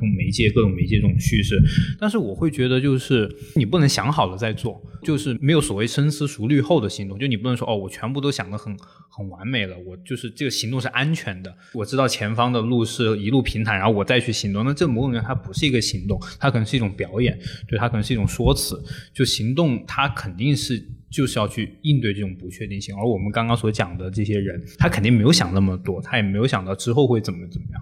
[0.00, 1.60] 用媒介各种媒介这种叙事，
[1.98, 8.76] 但是我会觉得就是你不能想好了再做，就是没有所谓深思熟虑后的行动，就你不能说哦，我全部都想得很
[9.08, 18.82] 很完美了，我就是这个行动是安全的，我知道前方的路是一路平坦，然后我再去行动，那这某种意义上它不是一个行动，它可能是一种表演，对，它可能是一种说辞，
[19.14, 20.86] 就行动它肯定是。
[21.16, 27.80] 就是要去应对这种不确定性，而我们刚刚所讲的这些人，他肯定没有想那么多，他也没有想到之后会怎么怎么样。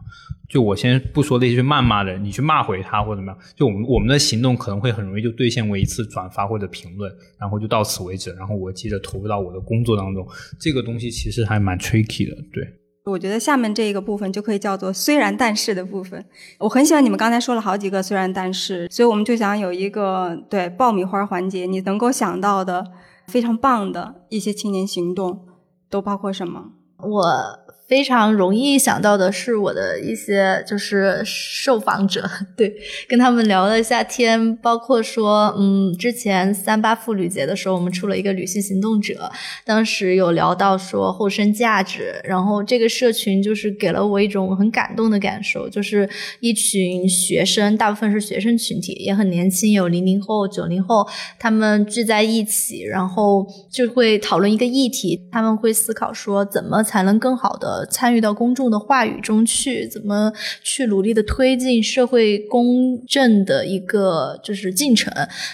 [0.49, 10.25] 就我先不说那些谩骂的人，你去骂回他或者怎么样，就我们我们的行动可能会很容易就兑现为一次转发或者评论，然后就到此为止，然后我接着投入到我的工作当中。
[10.61, 12.65] 这个东西其实还蛮 tricky 的，对。
[13.07, 16.25] 我觉得下面这一个部分就可以叫做“虽然但是”的部分。
[16.59, 22.87] 我很喜欢你们刚才说了好几个“虽然但是”，所以我们就想有一个对爆米花环节，你能够想到的。
[23.27, 25.47] 非常棒的一些青年行动
[25.89, 26.73] 都包括什么？
[26.99, 27.64] 我。
[27.87, 32.75] 非常容易想到的是我的一些就是受访者， 对，
[33.07, 39.31] 跟他们聊了一下天，包括说，嗯，之前三八妇女节的时候，我们出了一个女性行动者，
[39.67, 46.09] 当时有聊到说后生价值，然后这个社群就是给了我一种很感动的感受，就是
[46.41, 51.07] 一群学生，大部分是学生群体，也很年轻，有零零后、九零后，
[51.39, 57.74] 他们聚在一起，然后就会讨论一个议题，他们会思考说怎么才能更好的。
[57.91, 60.31] 参与到公众的话语中去，怎么
[60.63, 65.11] 去努力的推进社会公正的一个就是进程，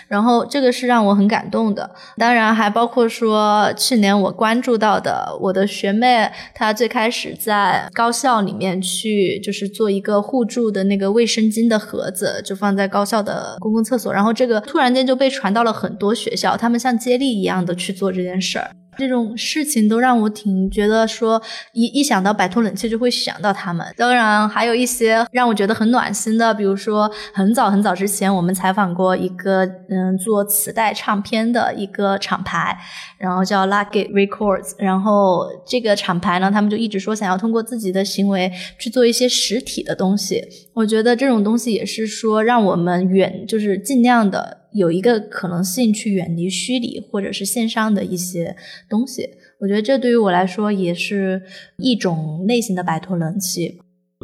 [0.08, 1.88] 然后这个是让我很感动的。
[2.16, 18.70] 当然还包括说，去年我关注到的我的学妹，她最开始在高校里面去就是做一个互助的那个卫生巾的盒子，就放在高校的公共厕所，然后这个突然间就被传到了很多学校，他们像接力一样的去做这件事儿。
[19.00, 21.40] 这种事情都让我挺觉得说，
[21.72, 23.86] 一一想到摆脱冷气就会想到他们。
[23.96, 32.78] 当然还有一些让我觉得很暖心的，比如说很早很早之前我们采访过一个嗯做磁带唱片的一个厂牌，
[33.18, 34.74] 然后叫 Lucky Records。
[34.76, 40.44] 然后这个厂牌呢，他们就一直说想要通过自己的行为去做一些实体的东西。
[40.74, 44.58] 我觉得这种东西也是说让我们远就是尽量的。
[44.72, 48.54] 有一个可能性去远离虚拟或者是线上的一些
[48.88, 51.42] 东西，我觉得这对于我来说也是
[51.76, 53.80] 一种类型的摆脱冷气。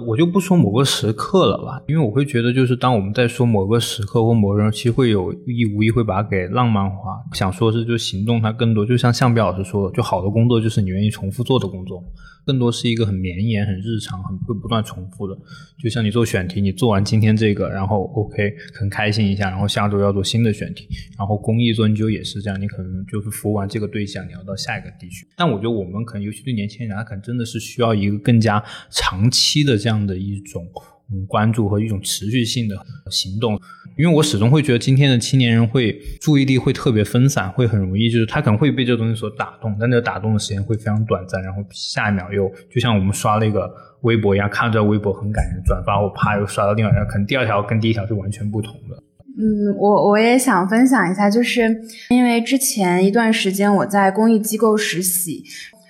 [0.06, 7.18] 我就不说某个时刻了吧，因为我会觉得，就是当我们在说某个时刻或某人，其实会有意无意会把它给浪漫化。
[7.32, 12.00] 想说是，就行动它更多，就像向彪老师说的，就好的工作就是你愿意重复做的工作。
[12.46, 15.36] 更多是一个很绵延、很日常、很会不断重复的，
[15.82, 20.86] 就像你做选题，你做完今天这个，然后 OK 很开心一下，然后下周要做新的选题，
[21.18, 25.26] 然后公益做研究也是这样，你可能就是服务完这个对象，你要到下一个地区。
[25.36, 30.64] 但我觉得我们可能，尤其对年轻人，他可能真的是需要一个更加长期的这样的一种。
[31.12, 32.74] 嗯，关注和一种持续性的
[33.12, 33.52] 行动，
[33.96, 49.00] 因为我始终会觉得今天的青年人会注意力会特别分散，会很容易就是他可能会被这东西所打动，但这个打动的时间会非常短暂，然后下一秒又就像我们刷那个微博一样，看到这微博很感人，转发我啪又刷到另外一条，可能第二条跟第一条是完全不同的。
[49.38, 51.70] 嗯，我我也想分享一下，就是
[52.10, 55.44] 因为之前一段时间我在公益机构实习。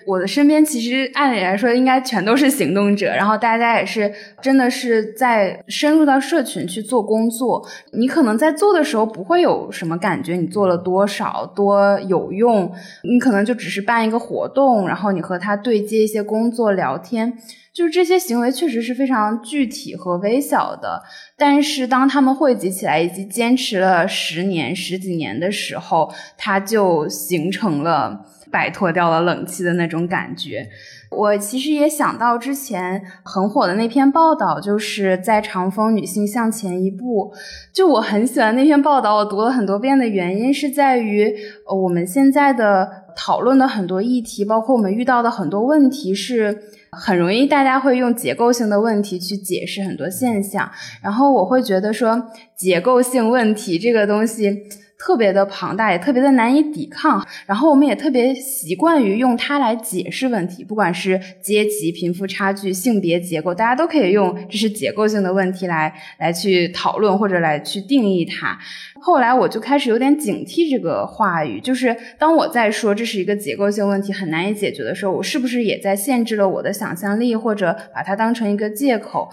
[0.06, 7.66] 我的身边其实按理来说应该全都是行动者，然后大家也是真的是在深入到社群去做工作。
[7.92, 17.36] 你可能在做的时候不会有什么感觉，你做了多少多有用，你可能就只是办一个活动，然后你和他对接一些工作聊天，
[17.72, 21.02] 就是这些行为确实是非常具体和微小的。
[21.36, 28.24] 但是当他们汇集起来，以及坚持了十年十几年的时候，它就形成了。
[28.50, 30.68] 摆脱掉了冷气的那种感觉，
[31.10, 37.32] 我其实也想到之前很火的那篇报道，就是在长风女性向前一步。
[37.72, 41.34] 就我很喜欢那篇报道，我读了很多遍的原因是在于，
[41.66, 46.56] 呃，我们现在的讨论的很多议题，包括我们遇到的很多问题，是
[46.90, 50.70] 很容易大家会用结构性的问题去解释很多现象，
[51.02, 54.62] 然后我会觉得说结构性问题这个东西。
[54.98, 57.24] 特别的庞大，也特别的难以抵抗。
[57.46, 68.58] 然后我们也特别习惯于用它来解释问题，不管是阶级、贫富差距、性别结构，大家都可以用这是结构性的问题来来去讨论或者来去定义它。
[69.00, 79.28] 后来我就开始有点警惕这个话语，就是当我在说这是一个结构性问题很难以解决的时候，我是不是也在限制了我的想象力，或者把它当成一个借口？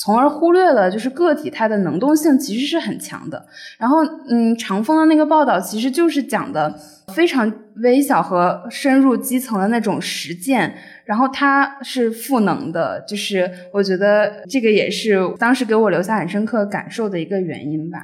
[0.00, 3.44] 从而忽略了就是个体它的能动性其实是很强的。
[3.78, 6.72] 然后，嗯，长风的那个报道其实就是讲的
[7.12, 10.78] 非常微小和深入基层的那种实践。
[11.04, 17.98] 然后它是赋能的，就是我觉得这个也是当时给我留下很深刻感受的一个原因吧。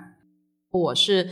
[0.73, 1.29] 我是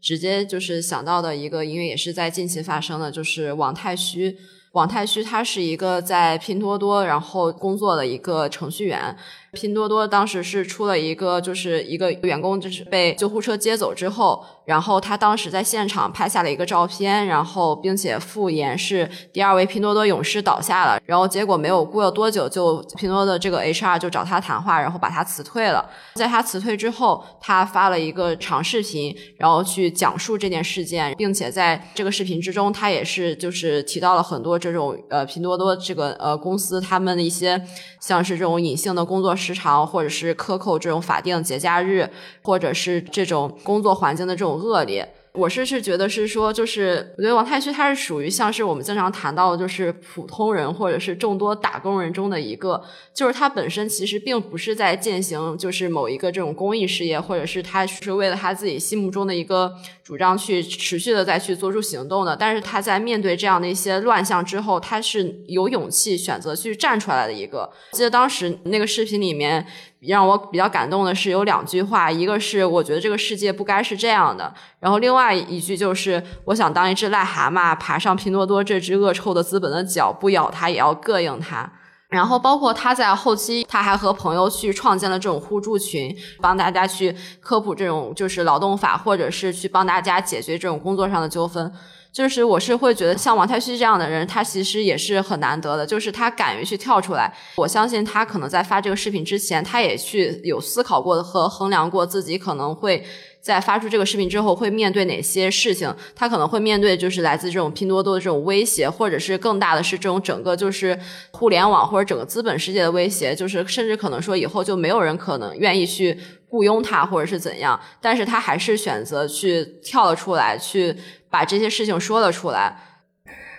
[0.00, 4.36] 直接就是想到的一个，因为也是在近期发生的，就是王太虚。
[4.72, 9.16] 王太虚他是一个在拼多多然后工作的一个程序员。
[9.56, 25.88] 拼多多当时是出了一个，就是一个员工就是被救护车接走之后，然后他当时在现场拍下了一个照片，然后并且复言是第二位拼多多勇士倒下了，然后结果没有过多久，就拼多多的这个 HR 就找他谈话，然后把他辞退了。
[26.14, 37.60] 在他辞退之后，他发了一个长视频，然后去讲述这件事件，并且在这个视频之中，他也是就是提到了很多这种呃拼多多这个呃公司他们的一些
[38.00, 39.34] 像是这种隐性的工作。
[39.46, 42.10] 时长，或者是克扣这种法定节假日，
[42.42, 45.08] 或者是这种工作环境的这种恶劣。
[45.32, 52.82] 我是是觉得是说，就是我觉得王太虚他是属于像是我们经常谈到的，就是普通人或者是众多打工人中的一个，
[53.12, 59.70] 就是他本身其实并不是在践行就是某一个这种公益事业，或者是他是为了他自己心目中的一个
[60.06, 67.68] 主张去持续的再去做出行动的，但是他在面对这样的一些乱象之后，他是有勇气选择去站出来的一个。
[67.90, 69.66] 记得当时那个视频里面。
[70.00, 81.72] 让我比较感动的是有两句话，一个是我觉得这个世界不该是这样的，然后另外一句就是我想当一只癞蛤蟆，爬上拼多多这只恶臭的资本的脚，不咬它也要膈应它。
[82.08, 91.72] 然后包括他在后期，他还和朋友去创建了这种互助群，帮大家去科普这种就是劳动法，或者是去帮大家解决这种工作上的纠纷。
[92.12, 95.84] 就是我是会觉得像王太虚这样的人，他其实也是很难得的。
[95.84, 103.04] 就是他敢于去跳出来，我相信他可能在发这个视频之前，他也去有思考过和衡量过自己可能会
[103.46, 105.88] 在发出这个视频之后会面对哪些事情。
[106.16, 110.98] 他可能会面对就是来自这种拼多多的这种威胁，或者是更大的是这种整个就是
[111.30, 113.34] 互联网或者整个资本世界的威胁。
[113.34, 116.18] 就是甚至可能说以后就没有人可能愿意去
[116.48, 120.96] 雇佣他或者是怎样，但是他还是选择去跳了出来去。
[121.28, 122.74] 把这些事情说了出来，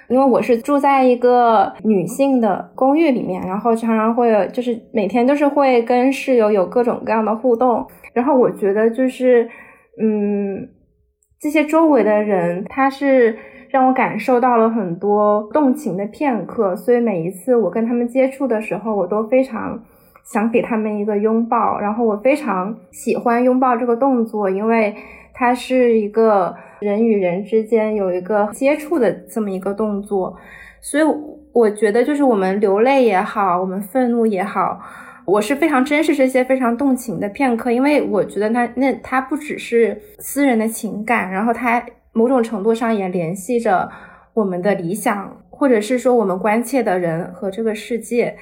[0.10, 9.48] 因为我是住在一个女性的公寓里面，然后常常会就是每天都是会跟室友有各种各样的互动，然后我觉得就是
[10.00, 10.70] 嗯，
[11.40, 13.38] 这些周围的人，他是
[13.70, 19.84] 让我感受到了很多动情的片刻，所以每一次我跟他们接触的时候，我都非常
[20.24, 24.96] 想给他们一个拥抱，然后我非常喜欢拥抱这个动作，因为
[25.34, 26.56] 它是一个。
[26.80, 30.36] 人与人之间有一个接触的这么一个动作，
[30.80, 31.04] 所以
[31.52, 34.80] 我觉得就是我们流泪也好，我们愤怒也好，
[35.28, 43.90] 我是非常珍视这些非常动情的片刻，因为我觉得那那它不只是私人的情感，然后它某种程度上也联系着
[44.34, 48.38] 我们的理想，或者是说我们关切的人和这个世界，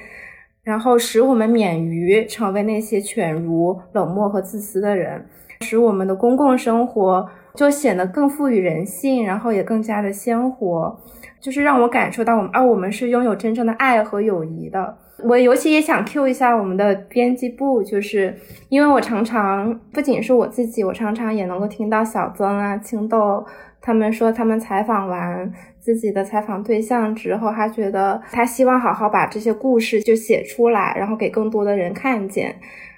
[0.62, 5.26] 然后使我们免于成为那些犬儒、冷漠和自私的人，
[5.62, 7.28] 使我们的公共生活。
[7.56, 10.94] 就显得更富于人性，然后也更加的鲜活，
[11.40, 14.98] 就是让我感受到我们啊，我们是拥有真正的爱和友谊的。
[15.24, 18.34] 我尤其也想 Q 一下我们的编辑部，就是
[18.68, 23.44] 因为我常常不仅是我自己，我常常也能够听到小曾啊、青豆
[23.80, 25.50] 他们说，他们采访完
[25.80, 32.54] 自己的采访对象之后，他觉得他希望好好把这些故事就写出来，然后给更多的人看见。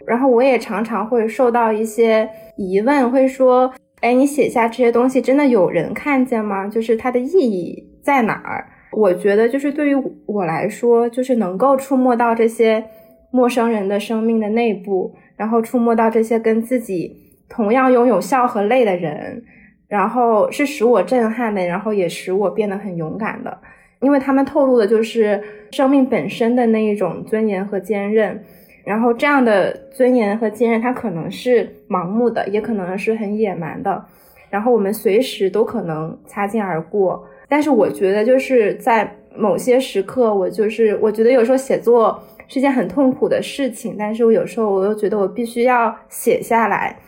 [0.06, 3.72] 然后我也常常会受到一些疑问，会说。
[4.00, 6.68] 哎，你写下这些东西，真的有人看见吗？
[6.68, 8.64] 就是它的意义在哪儿？
[8.98, 9.94] 我觉得，就是对于
[10.26, 12.84] 我来说，就是能够触摸到这些
[13.30, 17.16] 陌生人的生命的内部，然后触摸到这些跟自己
[17.48, 19.40] 同样拥有笑和泪的人，
[19.86, 23.56] 然后是使我震撼的，然后也使我变得很勇敢的，
[24.00, 25.40] 因为他们透露的就是
[25.70, 28.42] 生命本身的那一种尊严和坚韧。
[28.84, 34.04] 然后这样的尊严和坚韧，它可能是盲目的，也可能是很野蛮的。
[34.50, 37.24] 然后我们随时都可能擦肩而过。
[37.48, 43.96] 但是我觉得，就是在某些时刻，我就是我觉得有时候写作是件很痛苦的事情。
[43.98, 46.98] 但是我有时候我又觉得我必须要写下来，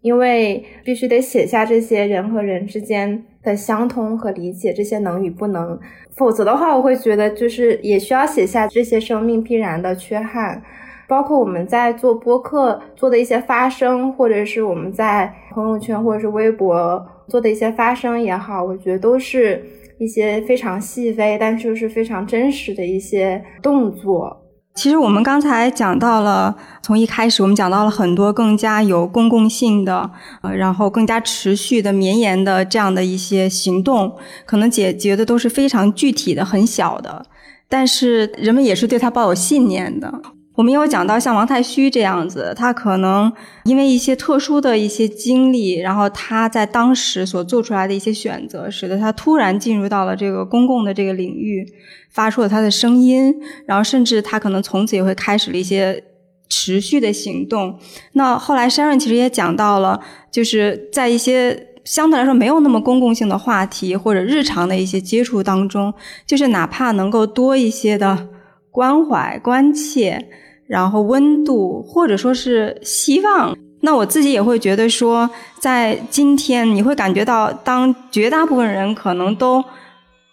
[0.00, 5.78] 因为必须得写下这些人和人之间的相通和理解，这些能与不能。
[6.16, 10.62] 否则的话，我会觉得就是也需要写下这些生命必然的缺憾。
[11.06, 19.64] 包括我们在做播客做的一些发声，或者是我们在朋友圈或者是微博做的一些发声也好，我觉得都是
[19.98, 24.44] 一些非常细微，但是又是非常真实的一些动作。
[24.74, 30.08] 其实我们刚才讲到了，从一开始我们讲到了很多更加有公共性的，
[30.40, 37.26] 呃，然后更加持续的、绵延的这样的一些行动，可能解决的都是非常具体的、很小的，
[37.68, 40.22] 但是人们也是对他抱有信念的。
[40.58, 43.32] 我们有讲到像王太虚这样子，他可能
[43.62, 51.64] 因为一些特殊的一些经历，然后他在当时所做出来的一些选择，使得他突然进入到了这个公共的这个领域，
[52.10, 53.32] 发出了他的声音，
[53.66, 56.02] 然后甚至他可能从此也会开始了一些
[56.48, 57.78] 持续的行动。
[58.14, 65.94] 那后来山润其实也讲到了，就是在一些相对来说没有那么公共性的话题或者日常的一些接触当中，
[66.26, 68.26] 就是哪怕能够多一些的
[68.72, 70.28] 关怀、关切。
[70.68, 79.64] 然后温度，或者说是希望，那我自己也会觉得说，在今天你会感觉到，当绝大部分人可能都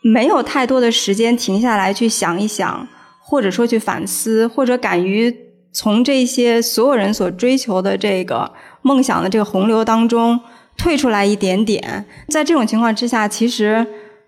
[0.01, 2.85] 没有太多的时间停下来去想一想，
[3.21, 5.33] 或者说去反思，或者敢于
[5.71, 10.37] 从这些所有人所追求的这个梦想的这个洪流当中
[10.77, 13.87] 退出来一点点，在这种情况之下，其实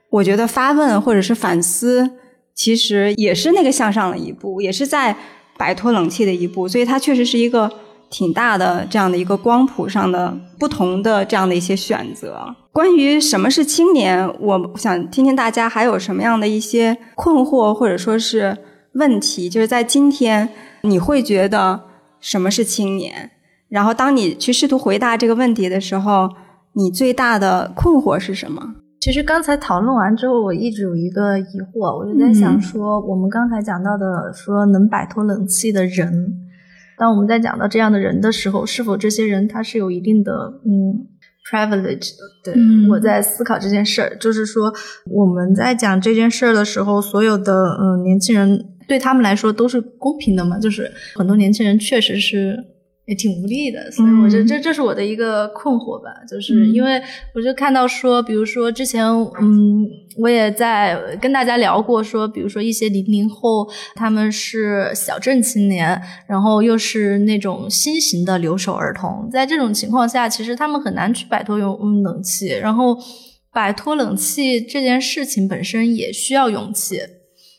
[0.10, 2.12] 我觉得发问或者是反思，
[2.56, 5.18] 其实也是那个向上的一步，也是在。
[5.58, 7.72] 摆脱冷气的一步，所以它确实是一个
[8.10, 12.56] 挺大的这样的一个光谱上的不同的这样的一些选择。
[12.72, 18.58] 关于什么是青年，我想听听大家还有什么样的一些困惑或者说是
[18.94, 20.48] 问题，就是在今天
[20.82, 21.82] 你会觉得
[22.22, 23.32] 什么是青年？
[23.68, 26.30] 然后当你去试图回答这个问题的时候，
[26.74, 28.76] 你最大的困惑是什么？
[29.08, 36.34] 其实刚才讨论完之后，我一直有一个疑惑，我就在想说，我们刚才讲到的说能摆脱冷气的人，
[36.98, 40.34] 当我们在讲到这样的人的时候，是否这些人他是有一定的
[40.66, 41.08] 嗯
[41.50, 42.10] privilege
[42.44, 42.52] 的？
[42.52, 42.54] 对，
[42.90, 44.74] 我在思考这件事儿，就是说
[45.06, 50.60] 我们在讲这件事儿的时候，所有的嗯年轻人对他们来说都是公平的嘛？
[50.60, 52.58] 就是很多年轻人确实是。
[53.08, 57.02] 也挺无力的，所以我觉得这这是我的一个困惑吧，就是因为
[57.34, 59.02] 我就看到说，比如说之前，
[59.42, 59.88] 嗯，
[60.18, 72.98] 我也在跟大家聊过，说比如说一些零零后，他们是小镇青年，然后又是那种新型的留守儿童，在这种情况下，其实他们很难去摆脱用冷气，然后
[73.54, 77.00] 摆脱冷气这件事情本身也需要勇气。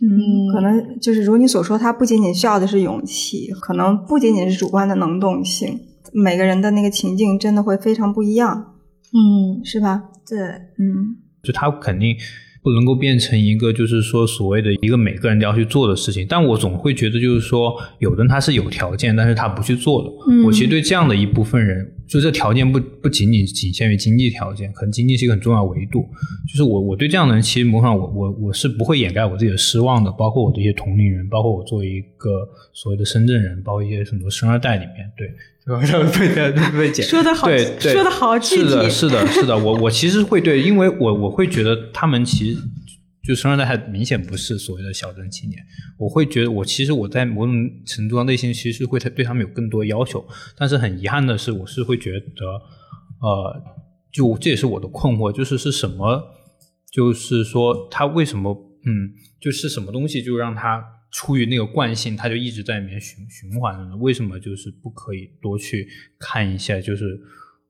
[0.00, 5.80] 嗯，可能就是如你所说，它不仅仅需要的是勇气，可能不仅仅是主观的能动性，
[6.12, 8.74] 每个人的那个情境真的会非常不一样，
[9.12, 10.04] 嗯，是吧？
[10.28, 10.38] 对，
[10.78, 12.16] 嗯，就他肯定。
[12.62, 16.26] 不能够变成一个，就是说所谓的一个每个人都要去做的事情。
[16.28, 20.10] 但我总会觉得，就是说，有的人他是有条件，但是他不去做的。
[20.44, 26.08] 我其实对这样的一部分人，就这条件不不仅仅仅限于经济条件，可能经济是一个很重要维度。
[26.48, 30.10] 就是我我对这样的人，其实某种上我我我是不会掩盖我自己的失望的。
[30.12, 35.28] 包括我的一些同龄人，包括我作为一个所谓的深圳人，包括一些很多生二代里面，对。
[35.68, 38.62] 被被剪说的好，对，说的好具体。
[38.62, 39.58] 是的，是的，是的。
[39.58, 42.60] 我我其实会对，因为我我会觉得他们其实
[43.22, 45.62] 就生二代，还明显不是所谓的小镇青年。
[45.98, 47.54] 我会觉得，我其实我在某种
[47.84, 50.26] 程度上内心其实会对他们有更多要求。
[50.56, 52.46] 但是很遗憾的是，我是会觉得，
[53.20, 53.62] 呃，
[54.10, 56.34] 就这也是我的困惑，就是是什么？
[56.90, 58.54] 就是说他为什么？
[58.86, 60.82] 嗯，就是什么东西就让他。
[61.10, 63.98] 出于那个惯性，他就一直在里面循循环。
[64.00, 65.88] 为什么就是不可以多去
[66.18, 66.80] 看一下？
[66.80, 67.20] 就是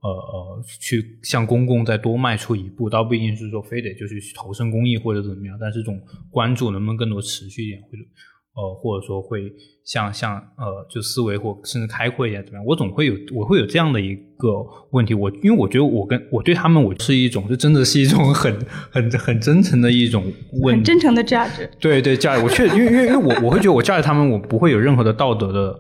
[0.01, 8.05] 呃呃，去向公共再多迈出一步，倒不一定是说非得就是投身公益或者怎么样，但是这种关注能不能更多持续一点，或者。
[8.59, 9.53] 呃，或者说会
[9.85, 12.67] 像像呃，就思维或甚至开阔一点怎么样？
[12.67, 14.49] 我总会有我会有这样的一个
[14.91, 15.15] 问题。
[15.15, 18.53] 我因为我觉得我跟我对他们，我是一种，就真的是一种很
[18.91, 20.25] 很很真诚的一种
[20.63, 21.71] 问，很真诚的价值。
[21.79, 22.43] 对对，价值。
[22.43, 25.79] 我确因为因为因为我我会觉得我价值他们，我不会有任何的道德的。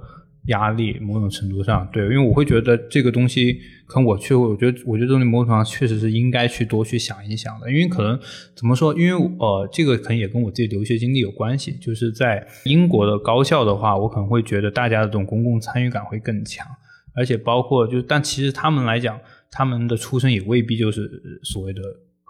[0.48, 8.18] 压力某种程度上，对，因为我会觉得这个东西，可能我去，我觉得，我觉得这种某种程度上确实是应该去多去想一想的，因为可能
[8.54, 16.66] 怎么说，因为呃，这个可能也跟我自己留学经历有关系，就是在英国的高校的话，我可能会觉得大家的这种公共参与感会更强，
[17.14, 19.18] 而且包括就，但其实他们来讲，
[19.50, 21.08] 他们的出身也未必就是
[21.42, 21.80] 所谓的。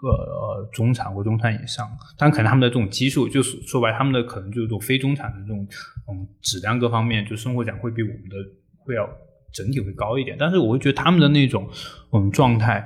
[0.01, 5.67] 个呃中产或中产以上，但可能他们的这种基数，就是说白，他们的可能就是说非中产的这种
[6.09, 8.35] 嗯质量各方面，就生活讲会比我们的
[8.77, 9.09] 会要
[9.51, 10.37] 整体会高一点。
[10.39, 11.67] 但是我会觉得他们的那种
[12.13, 12.79] 嗯状态，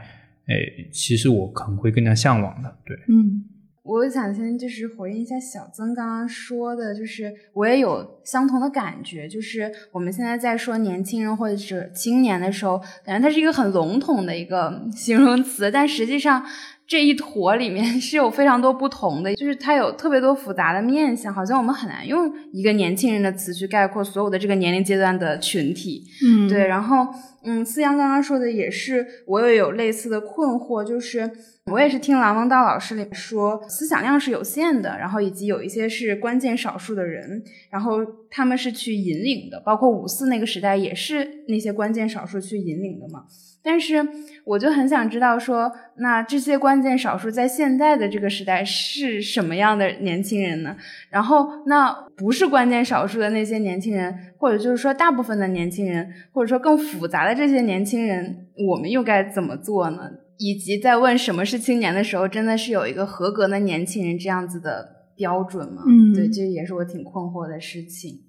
[0.47, 0.55] 哎，
[0.91, 2.77] 其实我可能会更加向往的。
[2.85, 3.49] 对，嗯。
[3.85, 16.41] 我想先就是回应一下小曾刚刚说的，就是我也有相同的感觉，就是我们现在在说年轻人或者是青年的时候，感觉它是一个很笼统的一个形容词，但实际上
[16.85, 26.03] 这一坨里面 是有非常多不同的，就是它有特别多复杂的面相，好像我们很难用一个年轻人的词去概括所有的这个年龄阶段的群体。
[26.25, 27.07] 嗯，对，然后
[27.43, 31.29] 嗯，思阳刚刚说的也是，我也有类似的困惑，就是
[31.71, 43.23] 我也是听郎文道老师里说，思想量是有限的，然后以及有一些是关键少数的人，然后他们是去引领的，包括五四那个时代也是那些关键少数去引领的嘛。
[43.63, 44.05] 但是
[44.45, 50.75] 我就很想知道说，那这些关键少数在现在的这个时代是什么样的年轻人呢？
[51.09, 60.11] 然后那不是关键少数的那些年轻人，或者就是说大部分的年轻人，或者说更复杂的这些年轻人，我们又该怎么做呢？
[60.37, 65.83] 以及在问什么是青年的时候，真的是有一个合格的年轻人这样子的标准吗？
[65.87, 68.19] 嗯对，这也是我挺困惑的事情。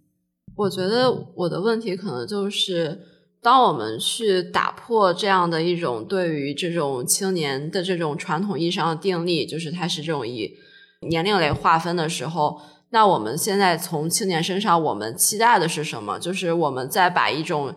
[0.54, 3.00] 我觉得我的问题可能就是，
[3.44, 10.50] 当我们去打破这样的一种对于这种青年的这种传统意义上的定力，就是它是这种以
[11.02, 16.18] 年龄来划分的时候，那我们现在从青年身上，我们期待的是什么？
[16.18, 17.74] 就是我们在把一种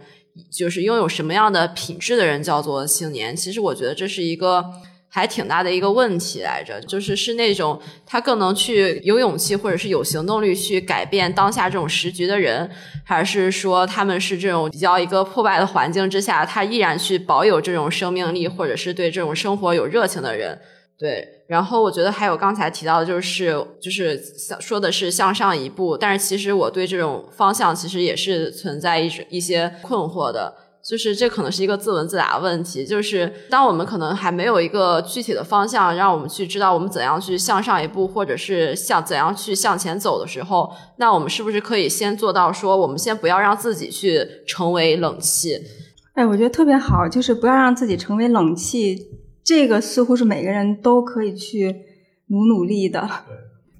[0.49, 3.36] 就是拥有什么样的品质的人叫做青年？
[3.36, 4.63] 其实我觉得这是一个。
[5.10, 12.70] 还挺大的一个问题来着，就是是那种他更能去有勇气或者是有行动力去改变当下这种时局的人，
[13.03, 20.60] 还是说他们是这种比较一个破败的环境之下，他依然去保有这种生命力，或者是对这种生活有热情的人？
[20.99, 30.53] 对，然后我觉得还有刚才提到的，就是就是想说的是向上一步，但是其实我对这种方向其实也是存在一一些困惑的。
[30.88, 45.60] 就是这可能是一个自问自答的问题，就是当我们可能还没有一个具体的方向，让我们去知道我们怎样去向上一步，或者是向怎样去向前走的时候，那我们是不是可以先做到说，我们先不要让自己去成为冷气？
[46.14, 48.98] 哎，我觉得特别好，就是不要让自己成为冷气，
[49.44, 51.76] 这个似乎是每个人都可以去
[52.28, 53.10] 努努力的。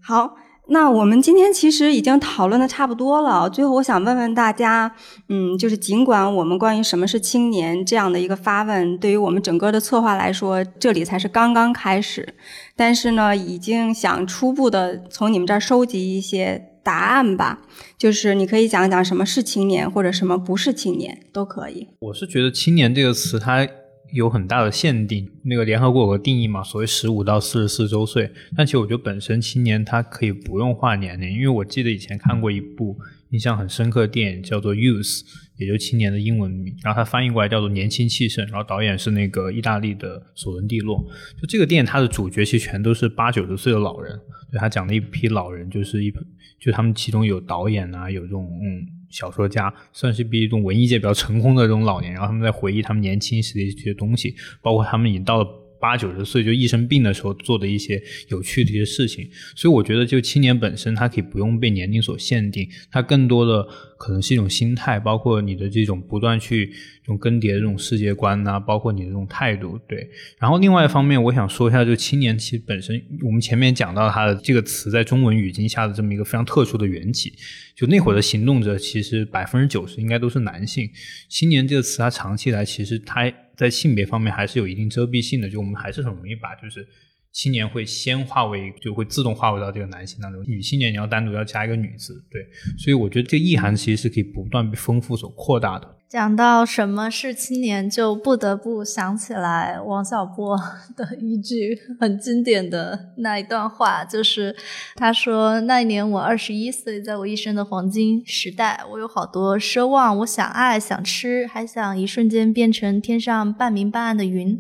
[0.04, 0.36] 好。
[0.70, 4.94] 那我们今天其实已经讨论的差不多了，最后我想问问大家，
[5.30, 12.36] 嗯，就是尽管我们关于什么是青年这样的一个发问，对于我们整个的策划来说，这里才是刚刚开始，
[12.76, 17.62] 但是呢，已经想初步的从你们这儿收集一些答案吧，
[17.98, 21.88] 就是你可以讲一讲什么是青年，或者什么不是青年都可以。
[22.00, 23.68] 我是觉得“青年”这个词它。
[24.12, 28.32] 有很大的限定，那个联合国有个定义嘛，所谓十五到四十四周岁。
[28.56, 32.98] 但其实我觉得本身青年他可以不用划年龄，因为我记得以前看过一部
[33.32, 35.20] 印象很深刻的电影，叫做《Youth》，
[35.58, 41.06] 也就是青年的英文名，然后它翻译过来叫做《年轻气盛》，然后导演是那个意大利的索伦蒂洛。
[41.42, 44.18] 就这个电影，它的主角其实全都是八九十岁的老人，
[44.52, 46.14] 对他讲的一批老人，就是一
[46.60, 48.97] 就他们其中有导演啊，有这种嗯。
[49.10, 55.48] 小说家算是比一种文艺界比较成功的这种老年，然后他们在回忆他们年轻时的一些东西，包括他们已经到了
[55.80, 59.30] 八九十岁就一生病的时候做的一些有趣的一些事情。
[59.56, 63.68] 所以我觉得，就青年本身，它可以不用被年龄所限定，它更多的
[63.98, 69.80] 可能是一种心态，包括你的这种不断去这种更迭的这种世界观呐、包括你的这种态度。
[69.88, 70.08] 对。
[70.40, 77.34] 然后另外一方面，我想说一下，就青年其实本身，我们前面讲到它的这个词在中文语境下的这么一个非常特殊的缘起。
[77.76, 80.90] 就那会儿的行动者，其实百分之九十应该都是男性。
[81.30, 85.50] 青年这个词，它长期以来其实它在性别方面还是有一定遮蔽性的。
[85.50, 86.88] 就我们还是很容易把就是
[87.32, 90.44] 青年会先化为，就会自动化为到这个男性当中。
[90.48, 92.48] 女青年你要单独要加一个女字，对。
[92.78, 95.97] 所以我觉得这意涵其实是可以不断被丰富所扩大的。
[96.10, 100.58] 讲到什么是青年，就不得不想起来王小波
[100.96, 104.56] 的一句很经典的那一段话，就是
[104.96, 114.58] 他说：“那一年我二十一岁，在我一生的黄金时代，我有好多奢望，我想爱，想吃，还想一瞬间变成天上半明半暗的云。”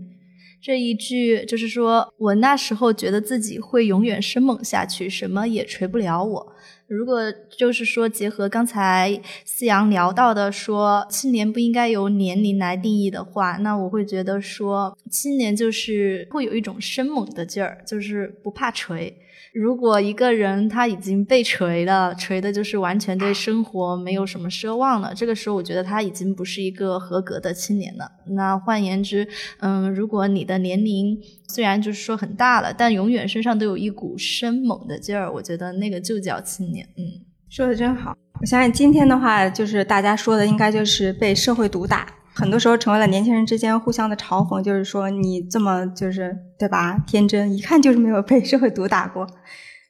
[0.59, 6.53] 这一句就是说我那时候觉得自己会永远生猛下去，什么也锤不了我。
[6.87, 19.17] 如果就是说结合刚才思阳聊到的说青年不应该由年龄来定义的话，那我会觉得说青年就是会有一种生猛的劲儿，就是不怕锤。
[19.57, 28.07] 如果一个人他已经被锤了，锤的就是完全对生活没有什么奢望了，这个时候我觉得他已经不是一个合格的青年了。
[28.27, 29.27] 那换言之，
[29.61, 36.87] 嗯，如果你的年龄虽然就是说很大了，但永远身上都有一股生猛的劲儿，我觉得那个就叫青年。
[36.95, 38.15] 嗯，说的真好。
[38.39, 42.13] 我相信今天的话，就是大家说的应该就是被社会毒打。
[42.39, 47.03] 很多时候成为了年轻人之间互相的嘲讽，就是说你这么就是对吧？
[47.07, 49.27] 天真，一看就是没有被社会毒打过。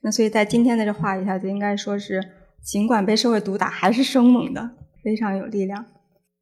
[0.02, 2.24] 那所以在今天的这话语下，就应该说是
[2.64, 4.70] 尽管被社会毒打，还是生猛的，
[5.04, 5.86] 非常有力量。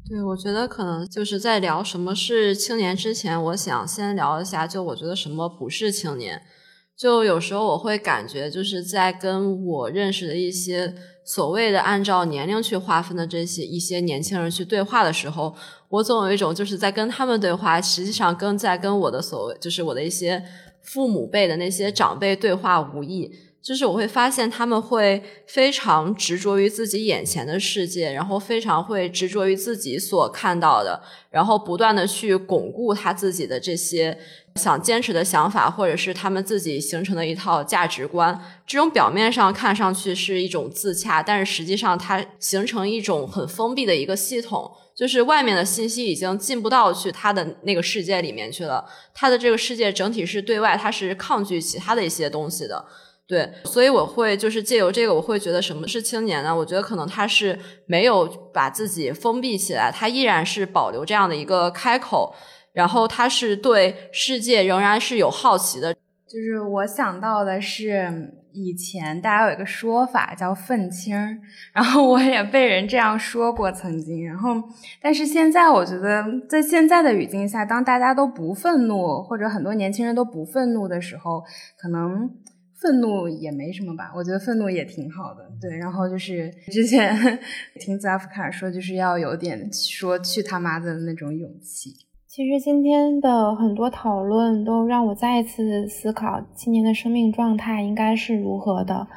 [0.08, 6.40] 对，我觉得可能就是在聊什么是青年之前，我想先聊一下，就我觉得什么不是青年。
[6.98, 15.54] 就有时候我会感觉，就是在跟我认识的一些所谓的按照年龄去划分的这些一些年轻人去对话的时候，
[15.90, 20.42] 我总有一种就是在跟他们对话，实际上跟在跟我的所谓就是我的一些
[20.82, 23.30] 父母辈的那些长辈对话无异。
[23.66, 31.02] 就是我会发现他们会非常执着于自己眼前的世界，然后非常会执着于自己所看到的，
[31.32, 34.16] 然后不断的去巩固他自己的这些
[34.58, 38.40] 想坚持的想法，或者是他们自己形成的一套价值观。
[38.68, 52.86] 这种表面上看上去是一种自洽，但是实际上它形成一种很封闭的一个系统，就是外面的信息已经进不到去他的那个世界里面去了，他的这个世界整体是对外，他是抗拒其他的一些东西的。
[53.28, 56.56] 对，所以我会就是借由这个，我会觉得什么是青年呢？
[56.56, 57.58] 我觉得可能他是
[57.88, 62.36] 没有把自己封闭起来，他依然是保留这样的一个开口，
[62.72, 65.92] 然后他是对世界仍然是有好奇的。
[66.28, 71.18] 就是我想到的是以前大家有一个说法叫“愤青”，
[71.74, 74.24] 然后我也被人这样说过曾经。
[74.24, 74.62] 然后，
[75.02, 81.44] 但是现在我觉得，在现在的语境下，当大家都不愤怒，或者很多年轻人都不愤怒的时候，
[81.76, 82.30] 可能。
[82.86, 85.44] 愤怒也没什么吧，我觉得愤怒也挺好的。
[85.60, 87.18] 对，然后就是之前
[87.82, 91.96] 听扎夫卡说，就是要有点说去他妈的那种勇气。
[92.28, 99.08] 其实今天的很多讨论都让我再一次思考青年的生命状态应该是如何的，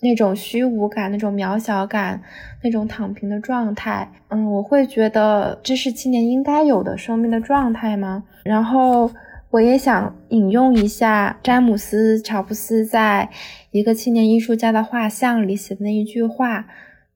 [0.00, 2.20] 那种虚无感、那种渺小感、
[2.64, 4.10] 那种躺平的状态。
[4.30, 8.24] 嗯，我会觉得这是青年应该有的生命的状态吗？
[8.42, 9.08] 然后。
[9.52, 13.28] 我也想引用一下詹姆斯·乔布斯在
[13.70, 16.66] 一个青年艺术家的画像里写的那一句话：“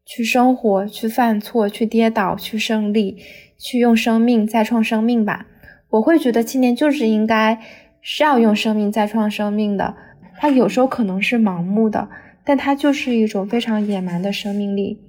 [0.04, 3.16] 去生活，去犯错，去跌倒，去胜利，
[3.58, 5.46] 去用生命再创生命吧。”
[5.88, 7.58] 我会觉得青年就是应该
[8.02, 9.94] 是要用生命再创生命的。
[10.38, 12.06] 他有时候可能是盲目的，
[12.44, 15.00] 但他就是一种非常野蛮的生命力。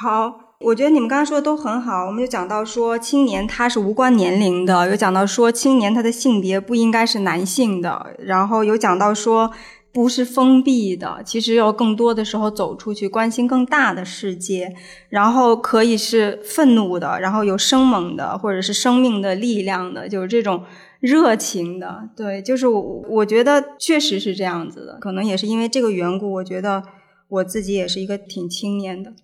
[0.00, 0.53] 好。
[0.60, 9.50] 我觉得你们刚才说的都很好，我们就讲到说青年他是无关年龄的，有讲到说青年他的性别不应该是男性的，然后有讲到说
[9.92, 14.74] 不是封闭的，其实要更多的时候走出去，关心更大的世界，
[15.08, 20.64] 然后可以是愤怒的，然后有生猛的，或者是生命的力量的，就是这种
[21.00, 26.82] 热情的，对，就是我我觉得确实是这样子的，可能也是因为这个缘故，我觉得
[27.28, 29.12] 我自己也是一个挺青年的。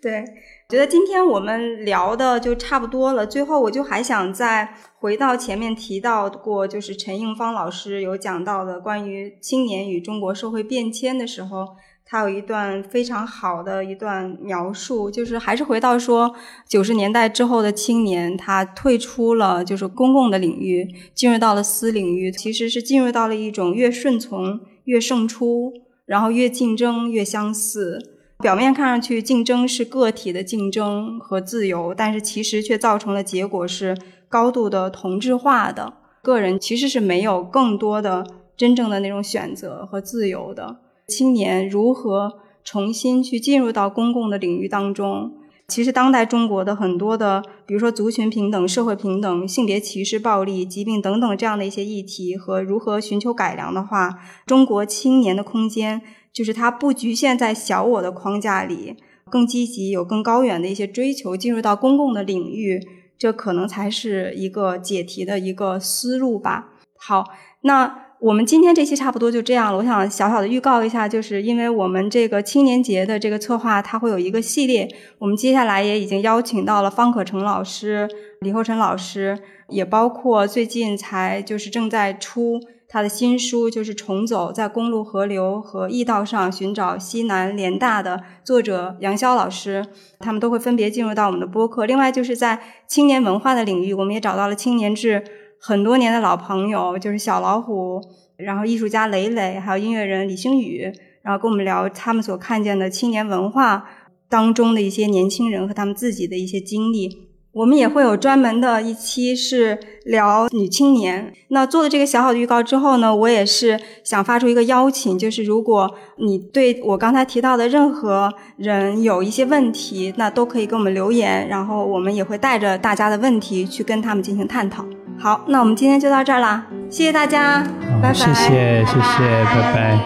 [0.00, 0.24] 对，
[0.68, 3.26] 觉得今天我们聊的就差不多了。
[3.26, 11.66] 最后，我就还想再回到前面提到过，就是陈应芳老师有讲到的关于青年与中国社会变迁的时候，
[12.06, 16.32] 他有一段非常好的一段描述，就是还是回到说
[16.68, 25.72] 九十年代之后的青年，他退出了就是公共的领域，进入到了私领域，其实是进入到了一种越顺从越胜出，
[26.06, 28.14] 然后越竞争越相似。
[28.40, 35.94] 表面看上去，竞争是个体的竞争和自由，但是其实却造成了结果是高度的同质化的。
[36.22, 38.24] 个人其实是没有更多的
[38.56, 40.78] 真正的那种选择和自由的。
[41.08, 45.32] 青年如何重新去进入到公共的领域当中？
[45.66, 56.00] 其实当代中国的很多的，比如说族群平等、社会平等、性别歧视、暴力、疾病等等这样的一些议题和如何寻求改良的话，中国青年的空间。
[56.38, 58.94] 就是它不局限在小我的框架里，
[59.28, 62.80] 更积极，有更高远的一些追求，进入到公共的领域，
[63.18, 66.68] 这可能才是一个解题的一个思路吧。
[66.96, 67.24] 好，
[67.62, 69.78] 那我们今天这期差不多就这样了。
[69.78, 78.08] 我想小小的预告一下，就是因为我们这个青年节的这个策划，它会有一个系列，我们接下来也已经邀请到了方可成老师、
[78.42, 79.36] 李厚辰老师，
[79.70, 82.60] 也包括最近才就是正在出。
[82.90, 89.84] 他的新书就是重走在公路、河流和驿道上寻找西南联大的作者杨潇老师，
[90.18, 91.84] 他们都会分别进入到我们的播客。
[91.84, 95.22] 另外，就是在青年文化的领域，我们也找到了青年志
[95.60, 98.00] 很多年的老朋友，就是小老虎，
[98.38, 103.86] 然后艺术家磊磊，还有音乐人李星宇，然后跟我们聊他们所看见的青年文化
[104.30, 107.27] 当中的一些年轻人和他们自己的一些经历。
[107.58, 111.32] 我们也会有专门的一期是聊女青年。
[111.48, 124.84] 那做了这个小小的预告之后呢，我也是想发出一个邀请，就是如果你对我刚才提到的任何人有一些问题，那都可以给我们留言，然后我们也会带着大家的问题去跟他们进行探讨。
[125.18, 127.66] 好，那我们今天就到这儿啦，谢谢大家，
[128.00, 128.14] 拜拜。
[128.14, 129.98] 谢谢谢谢，拜拜。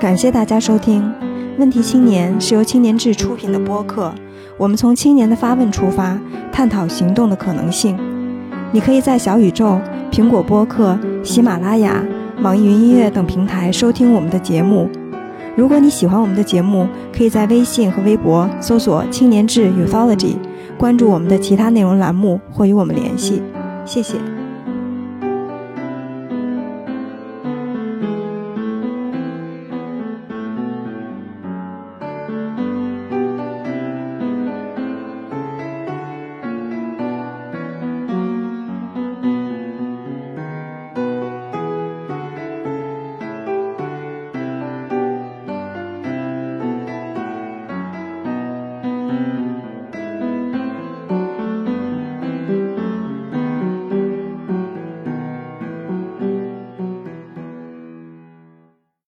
[0.00, 1.14] 感谢大家收听。
[1.56, 4.12] 问题青年是由青年志出品的播客，
[4.56, 6.18] 我们从青年的发问出发，
[6.52, 7.98] 探讨行动的可能性。
[8.72, 9.80] 你可以在小宇宙、
[10.10, 12.02] 苹果播客、喜马拉雅、
[12.42, 14.88] 网易云音乐等平台收听我们的节目。
[15.56, 20.36] 如果你喜欢我们的节目，可以在微信和微博搜索“青年志 Youthology”，
[20.76, 23.42] 关注我们的其他内容栏目或与我们联系。
[23.84, 24.16] 谢谢。